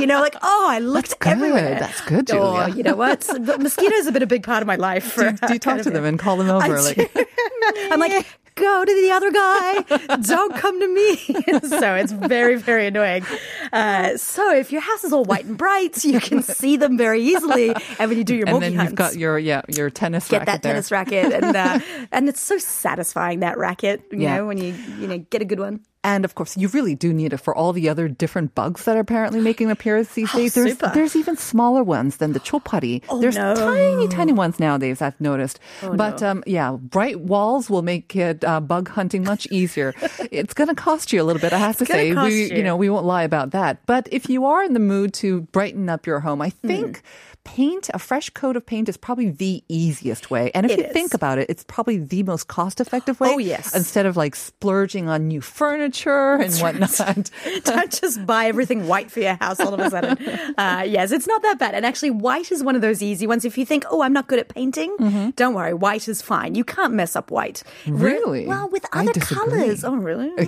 you 0.00 0.06
know, 0.06 0.20
like 0.20 0.36
oh, 0.42 0.66
I 0.68 0.78
looked 0.78 1.10
That's 1.10 1.14
good. 1.20 1.32
everywhere. 1.32 1.78
That's 1.80 2.00
good, 2.02 2.30
Oh, 2.30 2.56
Julia. 2.64 2.74
you 2.76 2.82
know 2.82 2.96
what? 2.96 3.26
Mosquitoes 3.60 4.04
have 4.04 4.14
been 4.14 4.22
a 4.22 4.26
big 4.26 4.42
part 4.42 4.62
of 4.62 4.66
my 4.66 4.76
life. 4.76 5.14
do, 5.16 5.32
do 5.32 5.52
you 5.54 5.58
talk 5.58 5.82
to 5.82 5.90
them 5.90 6.04
and 6.04 6.18
call 6.18 6.36
them 6.36 6.48
over? 6.50 6.76
I 6.76 6.80
like, 6.80 7.10
I'm 7.92 8.00
like, 8.00 8.26
go 8.56 8.84
to 8.84 8.94
the 9.02 9.10
other 9.10 9.30
guy. 9.32 10.16
Don't 10.22 10.54
come 10.56 10.78
to 10.80 10.88
me. 10.88 11.16
so 11.68 11.94
it's 11.94 12.12
very, 12.12 12.56
very 12.56 12.86
annoying. 12.86 13.24
Uh, 13.72 14.16
so 14.16 14.54
if 14.54 14.70
your 14.70 14.80
house 14.80 15.02
is 15.04 15.12
all 15.12 15.24
white 15.24 15.44
and 15.44 15.56
bright, 15.58 16.04
you 16.04 16.20
can 16.20 16.42
see 16.60 16.76
them 16.76 16.96
very 16.96 17.20
easily. 17.22 17.74
And 17.98 18.08
when 18.10 18.18
you 18.18 18.24
do 18.24 18.34
your 18.36 18.48
and 18.48 18.62
then 18.62 18.72
you've 18.74 18.94
got 18.94 19.16
your 19.16 19.38
yeah 19.38 19.62
your 19.68 19.90
tennis 19.90 20.28
get 20.28 20.40
racket 20.40 20.46
that 20.46 20.62
there. 20.62 20.72
tennis 20.72 20.90
racket, 20.92 21.32
and 21.32 21.56
uh, 21.56 21.78
and 22.12 22.28
it's 22.28 22.40
so 22.40 22.58
satisfying 22.58 23.40
that 23.40 23.58
racket. 23.58 24.02
You 24.12 24.20
Yeah. 24.20 24.36
know 24.36 24.46
when 24.46 24.58
you 24.58 24.74
you 24.98 25.06
know 25.08 25.18
get 25.18 25.42
a 25.42 25.44
good 25.44 25.58
one. 25.60 25.80
And 26.04 26.24
of 26.24 26.34
course, 26.34 26.56
you 26.56 26.68
really 26.68 26.94
do 26.94 27.12
need 27.14 27.32
it 27.32 27.38
for 27.38 27.54
all 27.56 27.72
the 27.72 27.88
other 27.88 28.08
different 28.08 28.54
bugs 28.54 28.84
that 28.84 28.96
are 28.96 29.00
apparently 29.00 29.40
making 29.40 29.70
appearance 29.70 30.12
these 30.14 30.28
Oh, 30.34 30.36
days. 30.38 30.54
There's 30.54 30.72
super. 30.72 30.90
there's 30.94 31.16
even 31.16 31.36
smaller 31.36 31.82
ones 31.82 32.18
than 32.18 32.32
the 32.32 32.40
chopari. 32.40 33.02
Oh, 33.08 33.20
There's 33.20 33.36
no. 33.36 33.54
Tiny, 33.54 34.08
tiny 34.08 34.32
ones 34.34 34.60
nowadays. 34.60 35.00
I've 35.00 35.18
noticed. 35.20 35.58
Oh, 35.82 35.96
but 35.96 36.22
um, 36.22 36.44
yeah, 36.46 36.72
bright 36.72 37.20
walls 37.20 37.70
will 37.70 37.82
make 37.82 38.14
it 38.14 38.44
uh, 38.44 38.60
bug 38.60 38.90
hunting 38.90 39.24
much 39.24 39.46
easier. 39.50 39.94
it's 40.30 40.52
going 40.52 40.68
to 40.68 40.74
cost 40.74 41.10
you 41.12 41.22
a 41.22 41.24
little 41.24 41.40
bit, 41.40 41.52
I 41.54 41.58
have 41.58 41.78
to 41.78 41.84
gonna 41.86 42.00
say. 42.02 42.12
cost 42.12 42.28
we, 42.30 42.54
you. 42.54 42.62
know, 42.62 42.76
we 42.76 42.90
won't 42.90 43.06
lie 43.06 43.22
about 43.22 43.52
that. 43.52 43.78
But 43.86 44.06
if 44.12 44.28
you 44.28 44.44
are 44.44 44.62
in 44.62 44.74
the 44.74 44.80
mood 44.80 45.14
to 45.14 45.40
brighten 45.52 45.88
up 45.88 46.06
your 46.06 46.20
home, 46.20 46.42
I 46.42 46.50
Hmm. 46.50 46.68
think. 46.68 47.02
Paint, 47.44 47.90
a 47.94 47.98
fresh 47.98 48.30
coat 48.30 48.56
of 48.56 48.64
paint 48.66 48.88
is 48.88 48.96
probably 48.96 49.30
the 49.30 49.62
easiest 49.68 50.30
way. 50.30 50.50
And 50.54 50.64
if 50.66 50.72
It 50.72 50.78
you 50.78 50.84
is. 50.86 50.92
think 50.92 51.14
about 51.14 51.38
it, 51.38 51.48
it's 51.50 51.62
probably 51.64 51.98
the 51.98 52.22
most 52.22 52.48
cost 52.48 52.80
effective 52.80 53.20
way. 53.20 53.28
Oh, 53.34 53.38
yes. 53.38 53.74
Instead 53.74 54.06
of 54.06 54.16
like 54.16 54.34
splurging 54.34 55.08
on 55.08 55.28
new 55.28 55.40
furniture 55.40 56.34
and 56.34 56.52
whatnot. 56.56 57.30
Don't 57.64 57.92
just 58.00 58.24
buy 58.26 58.46
everything 58.46 58.88
white 58.88 59.10
for 59.10 59.20
your 59.20 59.34
house 59.34 59.60
all 59.60 59.74
of 59.74 59.80
a 59.80 59.90
sudden. 59.90 60.18
Uh, 60.56 60.84
yes, 60.86 61.10
it's 61.10 61.26
not 61.26 61.42
that 61.42 61.58
bad. 61.58 61.74
And 61.74 61.84
actually, 61.84 62.10
white 62.10 62.52
is 62.52 62.62
one 62.62 62.76
of 62.76 62.80
those 62.82 63.02
easy 63.02 63.26
ones. 63.26 63.44
If 63.44 63.58
you 63.58 63.66
think, 63.66 63.84
oh, 63.90 64.02
I'm 64.02 64.12
not 64.12 64.26
good 64.28 64.38
at 64.38 64.48
painting, 64.48 65.32
don't 65.36 65.54
worry, 65.54 65.74
white 65.74 66.06
is 66.08 66.22
fine. 66.22 66.54
You 66.54 66.64
can't 66.64 66.92
mess 66.94 67.16
up 67.16 67.30
white. 67.30 67.62
Re- 67.86 68.14
Really? 68.14 68.46
Well, 68.46 68.68
with 68.68 68.86
other 68.92 69.12
colors. 69.20 69.84
Oh, 69.84 69.96
really? 69.96 70.30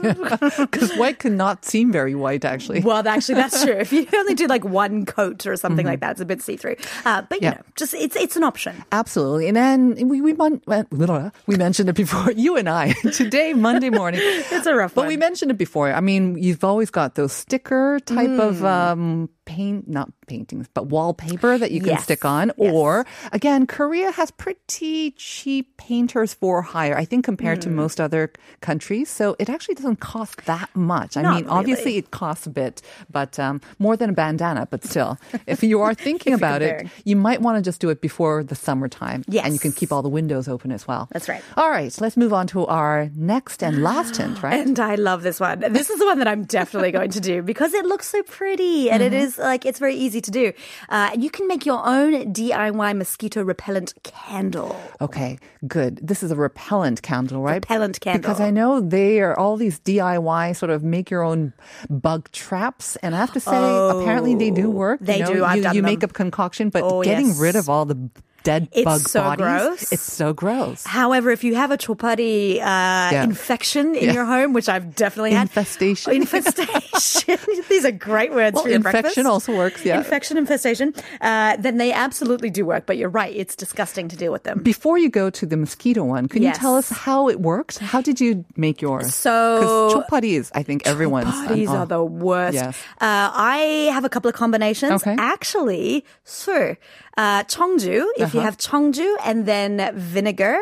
Because 0.57 0.97
white 0.97 1.19
cannot 1.19 1.65
seem 1.65 1.91
very 1.93 2.15
white, 2.15 2.45
actually. 2.45 2.81
Well, 2.81 3.07
actually, 3.07 3.35
that's 3.37 3.63
true. 3.65 3.75
If 3.75 3.93
you 3.93 4.07
only 4.15 4.35
do 4.35 4.47
like 4.47 4.65
one 4.65 5.05
coat 5.05 5.47
or 5.47 5.57
something 5.57 5.85
like 5.87 6.01
that, 6.01 6.13
it's 6.13 6.21
a 6.21 6.25
bit 6.25 6.41
see 6.43 6.57
through. 6.57 6.77
Uh, 7.05 7.23
but 7.23 7.41
you. 7.43 7.49
Yeah. 7.49 7.55
know, 7.55 7.63
just 7.77 7.95
it's 7.95 8.17
it's 8.17 8.37
an 8.37 8.43
option. 8.45 8.85
Absolutely. 8.93 9.49
And 9.49 9.57
then 9.57 10.09
we 10.09 10.21
we, 10.21 10.33
mon- 10.35 10.61
we 11.47 11.57
mentioned 11.57 11.89
it 11.89 11.95
before. 11.97 12.33
You 12.37 12.57
and 12.57 12.69
I 12.69 12.93
today, 13.13 13.55
Monday 13.55 13.91
morning. 13.91 14.21
It's 14.23 14.67
a 14.67 14.75
rough 14.75 14.95
But 14.95 15.03
one. 15.03 15.09
we 15.09 15.17
mentioned 15.17 15.51
it 15.51 15.59
before. 15.59 15.93
I 15.93 16.01
mean, 16.01 16.37
you've 16.39 16.63
always 16.65 16.91
got 16.91 17.15
those 17.15 17.33
sticker 17.33 17.99
type 18.05 18.39
of 18.39 18.57
Mm. 18.57 18.65
um, 18.65 19.29
paint, 19.57 19.89
not 19.89 20.09
paintings, 20.27 20.67
but 20.77 20.85
wallpaper 20.95 21.53
that 21.63 21.71
you 21.75 21.81
can 21.81 21.95
Yes. 21.97 22.05
stick 22.05 22.25
on. 22.25 22.47
Yes. 22.59 22.73
Or 22.75 23.07
again, 23.33 23.67
Korea 23.67 24.11
has 24.21 24.29
pretty 24.45 25.13
cheap 25.17 25.67
painters 25.79 26.35
for 26.41 26.61
hire, 26.63 26.97
I 27.03 27.05
think, 27.11 27.25
compared 27.25 27.59
Mm. 27.59 27.65
to 27.65 27.71
most 27.71 27.97
other 28.07 28.25
countries. 28.61 29.09
So 29.09 29.25
it 29.39 29.49
actually 29.49 29.77
doesn't 29.81 30.01
cost 30.13 30.45
that 30.53 30.69
much. 30.75 31.17
I 31.17 31.23
Not 31.23 31.35
mean, 31.35 31.45
obviously 31.49 31.97
it 31.97 32.11
costs 32.11 32.47
a 32.47 32.51
bit, 32.51 32.83
but 33.19 33.39
um, 33.39 33.61
more 33.79 33.97
than 33.97 34.11
a 34.11 34.13
bandana. 34.13 34.67
But 34.71 34.85
still, 34.85 35.17
if 35.47 35.63
you 35.63 35.81
are 35.81 35.95
thinking 35.95 36.33
about 36.35 36.61
it, 36.63 36.87
you 37.05 37.17
might 37.17 37.41
want 37.41 37.57
to 37.59 37.63
just 37.63 37.81
do 37.81 37.89
it 37.95 38.01
before 38.09 38.45
the 38.45 38.55
summertime. 38.67 39.23
And 39.45 39.53
you 39.57 39.61
can 39.61 39.73
keep 39.73 39.91
all 39.93 40.03
the 40.03 40.15
windows 40.21 40.49
open 40.49 40.71
as 40.73 40.87
well. 40.89 41.09
That's 41.13 41.29
right. 41.33 41.43
All 41.57 41.71
right, 41.71 41.93
let's 42.05 42.17
move 42.17 42.33
on 42.33 42.47
to 42.49 42.67
our 42.67 43.09
next 43.17 43.63
and 43.63 43.83
last 43.83 44.17
hint, 44.21 44.43
right? 44.47 44.61
And 44.67 44.79
I 44.93 44.95
love 44.97 45.23
this 45.23 45.39
one. 45.41 45.61
This 45.79 45.89
is 45.91 45.99
the 45.99 46.07
one 46.07 46.19
that 46.19 46.29
I'm 46.29 46.45
definitely 46.45 46.93
going 46.93 47.13
to 47.17 47.21
do 47.21 47.43
because 47.43 47.73
it 47.81 47.85
looks 47.87 48.09
so 48.09 48.21
pretty 48.23 48.91
and 48.91 49.03
it 49.03 49.07
Mm-hmm. 49.13 49.25
is 49.25 49.39
like 49.47 49.65
it's 49.65 49.79
very 49.79 49.95
easy 49.95 50.21
to 50.21 50.31
do. 50.31 50.53
Uh, 50.89 51.11
and 51.13 51.23
you 51.25 51.31
can 51.31 51.47
make 51.49 51.65
your 51.65 51.81
own 51.87 52.33
DIY 52.35 52.97
mosquito 52.97 53.43
repellent 53.43 53.95
candle. 54.03 54.79
Okay, 55.01 55.39
good. 55.67 55.99
This 56.07 56.23
is 56.23 56.31
a 56.31 56.37
repellent 56.37 57.03
candle, 57.03 57.43
right? 57.43 57.55
Repellent 57.55 58.01
candle. 58.01 58.21
Because 58.21 58.41
I 58.41 58.51
know 58.51 58.81
they 58.81 59.21
are 59.21 59.37
all 59.39 59.57
these 59.57 59.81
DIY 59.81 60.57
sort 60.57 60.71
of 60.71 60.83
make 60.85 61.11
your 61.11 61.23
own 61.23 61.53
bug 61.89 62.31
traps, 62.33 62.97
and 62.97 63.15
I 63.15 63.19
have 63.19 63.33
to 63.33 63.41
say, 63.41 63.51
apparently 63.57 64.35
they 64.35 64.51
do 64.51 64.71
work. 64.71 65.01
Oh, 65.03 65.05
they 65.07 65.19
you 65.19 65.25
know, 65.25 65.33
do. 65.35 65.45
I've 65.45 65.57
You, 65.57 65.63
done 65.63 65.75
you 65.77 65.83
them. 65.83 65.91
make 65.91 66.03
a 66.03 66.09
concoction, 66.09 66.71
but 66.71 66.83
Oh, 66.83 67.03
getting 67.03 67.29
yes. 67.29 67.39
rid 67.41 67.57
of 67.57 67.69
all 67.69 67.85
the 67.85 68.11
dead 68.47 68.69
It's 68.73 68.85
bug 68.87 69.03
so 69.09 69.21
bodies. 69.27 69.43
gross. 69.45 69.83
It's 69.93 70.07
so 70.07 70.33
gross. 70.33 70.85
However, 70.87 71.31
if 71.35 71.43
you 71.43 71.55
have 71.59 71.71
a 71.75 71.79
chopari 71.79 72.63
uh, 72.63 73.11
infection 73.27 73.95
in 73.99 74.07
Yeah. 74.07 74.23
your 74.23 74.27
home, 74.35 74.55
which 74.55 74.69
I've 74.71 74.95
definitely 74.95 75.33
had, 75.35 75.51
Infestation. 75.51 76.13
infestation. 76.23 77.39
These 77.69 77.85
are 77.85 77.93
great 77.93 78.33
words 78.33 78.55
Well, 78.55 78.65
for 78.65 78.71
your 78.71 78.77
infection 78.83 79.27
breakfast. 79.27 79.27
also 79.27 79.51
works, 79.57 79.85
yeah. 79.85 79.99
infection, 79.99 80.39
infestation. 80.39 80.95
Uh, 81.21 81.57
then 81.59 81.77
they 81.83 81.91
absolutely 81.93 82.51
do 82.51 82.63
work. 82.65 82.87
But 82.87 82.97
you're 82.97 83.11
right; 83.23 83.35
it's 83.35 83.57
disgusting 83.57 84.09
to 84.09 84.17
deal 84.17 84.33
with 84.33 84.45
them. 84.45 84.63
Before 84.63 84.97
you 84.99 85.11
go 85.11 85.31
to 85.31 85.45
the 85.47 85.57
mosquito 85.57 86.05
one, 86.05 86.29
can 86.29 86.43
Yes. 86.43 86.57
you 86.57 86.61
tell 86.61 86.75
us 86.77 86.89
how 86.91 87.29
it 87.29 87.41
worked? 87.41 87.79
How 87.83 88.01
did 88.01 88.21
you 88.23 88.45
make 88.57 88.81
yours? 88.81 89.15
So- 89.15 89.91
chopari 89.93 90.39
is, 90.39 90.51
I 90.55 90.63
think, 90.63 90.87
everyone's. 90.87 91.35
Parties 91.47 91.69
oh. 91.71 91.77
are 91.83 91.87
the 91.87 92.05
worst. 92.05 92.55
Yes. 92.55 92.77
Uh, 93.01 93.29
I 93.35 93.91
have 93.93 94.05
a 94.05 94.09
couple 94.09 94.29
of 94.29 94.35
combinations. 94.37 95.03
Okay. 95.03 95.17
Actually, 95.19 96.05
so 96.25 96.77
uh, 97.17 97.43
청주, 97.45 98.05
if 98.17 98.35
you 98.37 98.41
Uh-huh. 98.45 98.49
have 98.53 98.57
chongju 98.67 99.09
and 99.29 99.39
then 99.53 99.73
vinegar. 100.15 100.57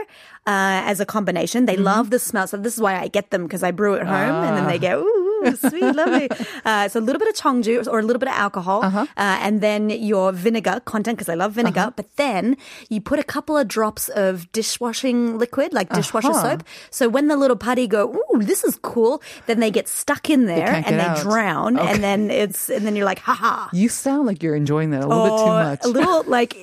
Uh, 0.47 0.81
as 0.93 0.99
a 1.01 1.07
combination, 1.17 1.61
they 1.65 1.79
Mm-hmm. 1.81 1.93
love 1.93 2.07
the 2.15 2.21
smell. 2.29 2.47
So 2.53 2.57
this 2.65 2.75
is 2.77 2.81
why 2.87 2.95
I 3.05 3.09
get 3.19 3.27
them 3.33 3.43
because 3.47 3.63
I 3.69 3.71
brew 3.81 3.95
at 4.01 4.07
home, 4.17 4.37
and 4.47 4.53
then 4.57 4.65
Ah. 4.69 4.73
they 4.73 4.81
go, 4.89 4.95
"Ooh, 5.09 5.24
sweet, 5.68 5.83
lovely." 5.94 6.28
Uh, 6.64 6.88
so 6.88 7.00
a 7.00 7.04
little 7.04 7.18
bit 7.18 7.28
of 7.28 7.35
chongju 7.37 7.87
or 7.88 7.98
a 7.98 8.02
little 8.02 8.18
bit 8.20 8.28
of 8.28 8.35
alcohol, 8.35 8.85
Uh-huh. 8.85 9.07
uh, 9.16 9.38
and 9.40 9.61
then 9.61 9.90
your 9.90 10.33
vinegar 10.33 10.80
content 10.85 11.18
because 11.18 11.28
I 11.28 11.35
love 11.35 11.52
vinegar. 11.52 11.92
But 11.96 12.07
then 12.16 12.57
you 12.88 13.00
put 13.00 13.18
a 13.18 13.24
couple 13.24 13.57
of 13.57 13.68
drops 13.68 14.09
of 14.11 14.50
dishwashing 14.52 15.38
liquid, 15.38 15.72
like 15.72 15.88
dishwasher 15.92 16.28
Uh-huh. 16.30 16.42
soap. 16.59 16.62
So 16.90 17.09
when 17.09 17.28
the 17.28 17.37
little 17.37 17.57
putty 17.57 17.87
go, 17.87 18.14
"Ooh, 18.35 18.38
this 18.42 18.64
is 18.64 18.78
cool," 18.83 19.22
then 19.46 19.61
they 19.61 19.70
get 19.70 19.88
stuck 19.88 20.30
in 20.30 20.46
there 20.46 20.66
can't 20.66 20.87
and 20.87 20.96
they 21.00 21.04
out. 21.04 21.20
drown, 21.22 21.78
Okay. 21.78 21.88
and 21.92 22.02
then 22.02 22.30
it's 22.30 22.68
and 22.70 22.87
then 22.87 22.96
you're 22.96 23.04
like, 23.07 23.18
haha. 23.20 23.68
You 23.72 23.88
sound 23.88 24.26
like 24.26 24.42
you're 24.42 24.57
enjoying 24.57 24.90
that 24.90 25.02
a 25.04 25.07
little 25.07 25.24
bit 25.24 25.38
too 25.44 25.46
much. 25.68 25.80
A 25.85 25.88
little 25.88 26.22
like 26.37 26.57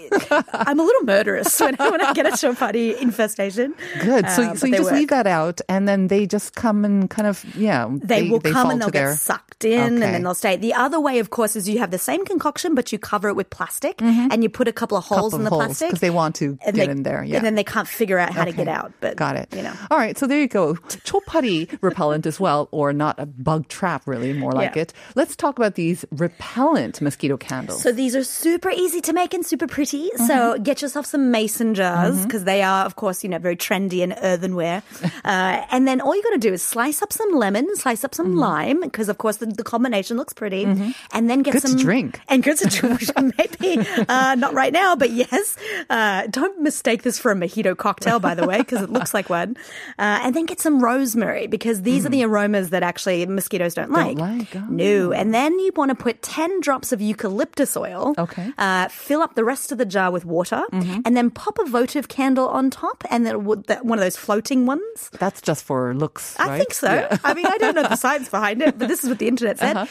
I'm 0.54 0.80
a 0.80 0.84
little 0.84 1.04
murderous 1.04 1.60
when, 1.60 1.76
when 1.76 2.02
I 2.02 2.14
get 2.14 2.26
a 2.26 2.32
chopari 2.32 3.00
infestation. 3.00 3.74
Good. 4.02 4.30
So, 4.30 4.42
Uh, 4.44 4.56
so 4.56 4.66
you 4.68 4.72
they 4.74 4.78
just 4.80 4.92
leave 4.92 5.10
that 5.10 5.28
out, 5.28 5.62
and 5.70 5.88
then 5.88 6.08
they 6.08 6.26
just 6.26 6.56
come 6.56 6.84
and 6.86 7.10
kind 7.10 7.28
of, 7.28 7.44
yeah. 7.56 7.88
They, 7.92 8.30
will 8.30 8.40
come 8.42 8.54
fall 8.54 8.71
and 8.72 8.82
they'll 8.82 8.90
get 8.90 9.16
sucked 9.16 9.66
in 9.66 9.80
and 9.80 10.02
then 10.02 10.24
they'll 10.24 10.34
stay. 10.34 10.56
The 10.56 10.74
other 10.74 11.00
way, 11.00 11.20
of 11.20 11.30
course, 11.30 11.56
is 11.56 11.68
you 11.70 11.80
have 11.80 11.92
the 11.92 11.98
same 12.00 12.26
concoction, 12.26 12.76
but 12.76 12.92
you 12.92 13.00
cover 13.00 13.30
it 13.30 13.36
with 13.36 13.50
plastic 13.50 14.02
and 14.02 14.44
you 14.44 14.50
put 14.50 14.68
a 14.68 14.74
couple 14.74 14.98
of 14.98 15.04
holes 15.06 15.32
couple 15.32 15.40
in 15.40 15.44
the 15.44 15.50
holes, 15.50 15.66
plastic. 15.66 15.90
'cause 15.92 16.00
they 16.00 16.10
want 16.10 16.36
to 16.36 16.58
and 16.66 16.76
get 16.76 16.86
they- 16.88 16.92
in 16.92 17.04
there, 17.04 17.24
yeah. 17.24 17.38
And 17.38 17.46
then 17.46 17.56
they 17.56 17.64
can't 17.64 17.88
figure 17.88 18.18
out 18.20 18.32
how 18.32 18.46
to 18.46 18.52
get 18.52 18.68
out. 18.68 18.94
But 19.02 19.16
Got 19.18 19.36
it. 19.36 19.54
You 19.56 19.64
know. 19.64 19.74
All 19.90 19.98
right. 19.98 20.18
So 20.18 20.28
there 20.28 20.40
you 20.40 20.48
go. 20.48 20.76
Chopari 21.06 21.68
repellent 21.82 22.26
as 22.26 22.40
well, 22.40 22.68
or 22.72 22.94
not 22.94 23.20
a 23.20 23.26
bug 23.26 23.68
trap, 23.68 24.04
really, 24.06 24.34
more 24.34 24.52
like 24.52 24.76
Yeah. 24.76 24.84
it. 24.84 24.94
Let's 25.16 25.36
talk 25.36 25.58
about 25.58 25.76
these 25.76 26.06
repellent 26.12 27.02
mosquito 27.02 27.38
candles. 27.38 27.82
So 27.82 27.92
these 27.92 28.16
are 28.16 28.24
super 28.24 28.70
easy 28.70 29.02
to 29.02 29.14
make 29.14 29.34
and 29.34 29.46
super 29.46 29.68
pretty. 29.68 30.10
Mm-hmm. 30.10 30.26
So 30.28 30.58
get 30.60 30.82
yourself 30.82 31.06
some 31.06 31.32
mason 31.32 31.74
jars 31.76 32.24
because 32.24 32.44
they 32.46 32.62
are, 32.62 32.86
of 32.86 32.96
course, 32.96 33.24
you 33.24 33.30
know, 33.30 33.38
very 33.40 33.56
trendy 33.58 34.02
and 34.04 34.16
earthenware. 34.22 34.84
uh, 35.26 35.62
and 35.72 35.88
then 35.88 36.02
all 36.02 36.16
you 36.16 36.24
got 36.24 36.32
to 36.32 36.38
do 36.38 36.54
is 36.54 36.62
slice 36.62 37.02
up 37.02 37.12
some 37.14 37.32
lemon, 37.34 37.68
slice 37.76 38.04
up 38.04 38.16
some 38.16 38.22
Mm-hmm. 38.22 38.38
lime 38.40 38.61
because, 38.82 39.10
of 39.10 39.18
course, 39.18 39.38
the, 39.38 39.46
the 39.48 39.64
combination 39.64 40.18
looks 40.18 40.34
pretty. 40.34 40.64
And 40.64 41.30
then 41.30 41.42
get 41.42 41.54
Good 41.54 41.62
some 41.64 41.78
drink. 41.78 42.20
and 42.28 42.44
good 42.44 42.58
to 42.58 42.68
drink. 42.68 43.02
Maybe 43.38 43.86
uh, 44.08 44.36
not 44.36 44.54
right 44.54 44.74
now, 44.74 44.96
but 44.96 45.12
yes. 45.12 45.58
Uh, 45.90 46.28
don't 46.28 46.62
mistake 46.62 47.04
this 47.04 47.20
for 47.20 47.32
a 47.32 47.36
mojito 47.36 47.76
cocktail, 47.76 48.20
by 48.20 48.36
the 48.36 48.46
way, 48.48 48.58
because 48.60 48.82
it 48.82 48.90
looks 48.90 49.14
like 49.14 49.30
one. 49.30 49.58
Uh, 50.00 50.20
and 50.24 50.36
then 50.36 50.46
get 50.46 50.60
some 50.60 50.84
rosemary 50.84 51.48
because 51.48 51.82
these 51.84 52.06
are 52.06 52.10
the 52.10 52.24
aromas 52.24 52.70
that 52.70 52.84
actually 52.84 53.26
mosquitoes 53.26 53.74
don't 53.74 53.92
like. 53.92 54.18
like, 54.18 54.56
oh. 54.56 54.66
No. 54.70 55.12
And 55.12 55.34
then 55.34 55.58
you 55.60 55.72
want 55.76 55.90
to 55.90 55.96
put 55.96 56.22
10 56.22 56.62
drops 56.62 56.92
of 56.92 57.02
eucalyptus 57.02 57.76
oil. 57.78 58.14
Okay. 58.18 58.52
Uh, 58.58 58.88
fill 58.90 59.22
up 59.22 59.36
the 59.36 59.44
rest 59.44 59.72
of 59.72 59.78
the 59.78 59.86
jar 59.86 60.12
with 60.12 60.26
water 60.26 60.62
and 60.72 61.16
then 61.16 61.30
pop 61.30 61.58
a 61.60 61.66
votive 61.66 62.08
candle 62.08 62.48
on 62.48 62.70
top 62.70 63.04
and 63.10 63.26
then 63.26 63.44
one 63.46 63.60
of 63.70 64.00
those 64.00 64.18
floating 64.18 64.66
ones. 64.66 65.10
That's 65.20 65.42
just 65.42 65.64
for 65.64 65.94
looks, 65.94 66.40
I 66.40 66.48
right? 66.48 66.58
think 66.58 66.74
so. 66.74 67.08
I 67.24 67.34
mean, 67.34 67.46
I 67.46 67.58
don't 67.58 67.76
know 67.76 67.84
the 67.84 67.96
science 68.02 68.30
behind 68.30 68.41
it, 68.50 68.78
but 68.80 68.88
this 68.88 69.04
is 69.04 69.10
what 69.10 69.20
the 69.20 69.28
internet 69.28 69.60
said. 69.60 69.78
uh 69.78 69.88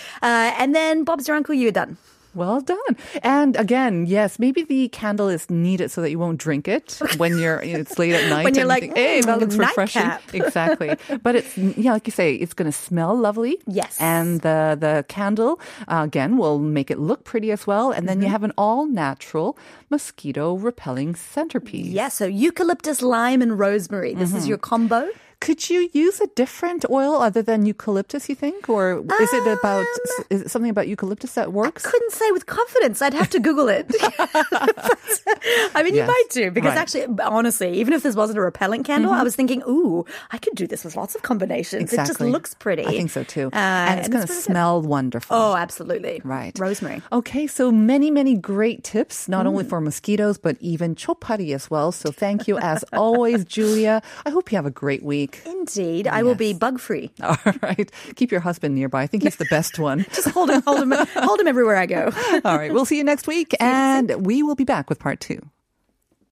and 0.58 0.74
then 0.74 1.04
Bob's 1.04 1.28
your 1.28 1.36
uncle, 1.36 1.54
you're 1.54 1.70
done. 1.72 1.96
Well 2.32 2.60
done. 2.60 2.94
And 3.26 3.56
again, 3.58 4.06
yes, 4.06 4.38
maybe 4.38 4.62
the 4.62 4.86
candle 4.94 5.26
is 5.28 5.50
needed 5.50 5.90
so 5.90 5.98
that 6.00 6.10
you 6.14 6.18
won't 6.22 6.38
drink 6.38 6.68
it 6.68 6.94
when 7.18 7.36
you're 7.42 7.58
it's 7.64 7.98
late 7.98 8.14
at 8.14 8.30
night. 8.30 8.44
When 8.46 8.54
you're 8.54 8.62
you 8.62 8.68
like, 8.68 8.82
think, 8.86 8.96
hey, 8.96 9.20
that 9.26 9.38
"Mm, 9.38 9.40
looks 9.42 9.56
refreshing. 9.58 10.06
nightcap." 10.06 10.34
exactly. 10.34 10.90
But 11.26 11.34
it's 11.42 11.58
yeah, 11.58 11.90
like 11.92 12.06
you 12.06 12.12
say, 12.14 12.38
it's 12.38 12.54
going 12.54 12.70
to 12.70 12.76
smell 12.76 13.18
lovely. 13.18 13.58
Yes. 13.66 13.98
And 13.98 14.46
the 14.46 14.78
the 14.78 15.02
candle 15.10 15.58
uh, 15.90 16.02
again 16.06 16.38
will 16.38 16.60
make 16.62 16.88
it 16.94 17.00
look 17.02 17.24
pretty 17.26 17.50
as 17.50 17.66
well. 17.66 17.90
And 17.90 18.06
then 18.06 18.22
you 18.22 18.30
Mm-hmm. 18.30 18.38
have 18.38 18.44
an 18.46 18.52
all 18.56 18.86
natural 18.86 19.58
mosquito 19.90 20.54
repelling 20.54 21.16
centerpiece. 21.18 21.90
Yeah, 21.90 22.10
so 22.14 22.26
eucalyptus, 22.30 23.02
lime, 23.02 23.42
and 23.42 23.58
rosemary. 23.58 24.14
This 24.14 24.32
is 24.38 24.46
your 24.46 24.58
combo. 24.58 25.08
Could 25.40 25.70
you 25.70 25.88
use 25.94 26.20
a 26.20 26.26
different 26.28 26.84
oil 26.90 27.14
other 27.16 27.40
than 27.42 27.64
eucalyptus? 27.64 28.28
You 28.28 28.34
think, 28.34 28.68
or 28.68 28.98
is 29.20 29.32
it 29.32 29.46
about 29.58 29.86
Um, 29.86 30.24
is 30.28 30.42
it 30.42 30.50
something 30.50 30.70
about 30.70 30.86
eucalyptus 30.86 31.32
that 31.34 31.50
works? 31.52 31.86
I 31.86 31.90
couldn't 31.90 32.12
say 32.12 32.30
with 32.30 32.44
confidence. 32.44 33.00
I'd 33.00 33.14
have 33.14 33.30
to 33.30 33.40
Google 33.40 33.68
it. 33.68 33.86
I 35.74 35.82
mean, 35.82 35.94
Yes. 35.94 36.06
you 36.06 36.06
might 36.06 36.24
do 36.30 36.50
because 36.50 36.70
Right. 36.74 36.78
actually, 36.78 37.06
honestly, 37.24 37.72
even 37.80 37.94
if 37.94 38.02
this 38.02 38.14
wasn't 38.14 38.38
a 38.38 38.42
repellent 38.42 38.84
candle, 38.86 39.12
I 39.12 39.22
was 39.22 39.34
thinking, 39.34 39.62
ooh, 39.66 40.04
I 40.30 40.36
could 40.38 40.54
do 40.54 40.66
this 40.66 40.84
with 40.84 40.94
lots 40.96 41.14
of 41.14 41.22
combinations. 41.22 41.92
It 41.92 41.96
just 41.96 42.20
looks 42.20 42.52
pretty. 42.54 42.84
I 42.84 42.90
think 42.90 43.10
so 43.10 43.24
too. 43.24 43.46
Uh, 43.52 43.56
and 43.56 43.98
it's 44.00 44.08
going 44.08 44.26
to 44.26 44.28
really 44.32 44.36
good. 44.42 44.44
smell 44.44 44.82
wonderful. 44.82 45.34
Oh, 45.36 45.56
absolutely. 45.56 46.20
Right. 46.22 46.52
Rosemary. 46.58 47.00
Okay, 47.12 47.46
so 47.46 47.72
many, 47.72 48.10
many 48.10 48.34
great 48.36 48.84
tips, 48.84 49.26
not 49.28 49.46
only 49.46 49.64
Mm. 49.64 49.68
for 49.70 49.80
mosquitoes, 49.80 50.36
but 50.38 50.56
even 50.60 50.94
chopari 50.94 51.54
as 51.54 51.70
well. 51.70 51.92
So 51.92 52.12
thank 52.12 52.46
you 52.46 52.58
as 52.58 52.84
always, 52.92 53.44
Julia. 53.44 54.02
I 54.26 54.30
hope 54.30 54.52
you 54.52 54.56
have 54.56 54.66
a 54.66 54.70
great 54.84 55.02
week. 55.02 55.29
Indeed. 55.46 56.06
I 56.06 56.22
will 56.22 56.34
be 56.34 56.52
bug 56.52 56.78
free. 56.78 57.10
All 57.22 57.36
right. 57.62 57.90
Keep 58.16 58.30
your 58.30 58.40
husband 58.40 58.74
nearby. 58.74 59.02
I 59.02 59.06
think 59.06 59.22
he's 59.22 59.36
the 59.36 59.46
best 59.46 59.78
one. 59.78 60.06
Just 60.12 60.28
hold 60.28 60.50
him, 60.50 60.62
hold 60.62 60.82
him, 60.82 60.92
hold 60.92 61.40
him 61.40 61.46
everywhere 61.48 61.76
I 61.76 61.86
go. 61.86 62.10
All 62.44 62.56
right. 62.56 62.72
We'll 62.72 62.84
see 62.84 62.96
you 62.96 63.04
next 63.04 63.26
week. 63.26 63.54
And 63.60 64.24
we 64.26 64.42
will 64.42 64.54
be 64.56 64.64
back 64.64 64.88
with 64.88 64.98
part 64.98 65.20
two. 65.20 65.40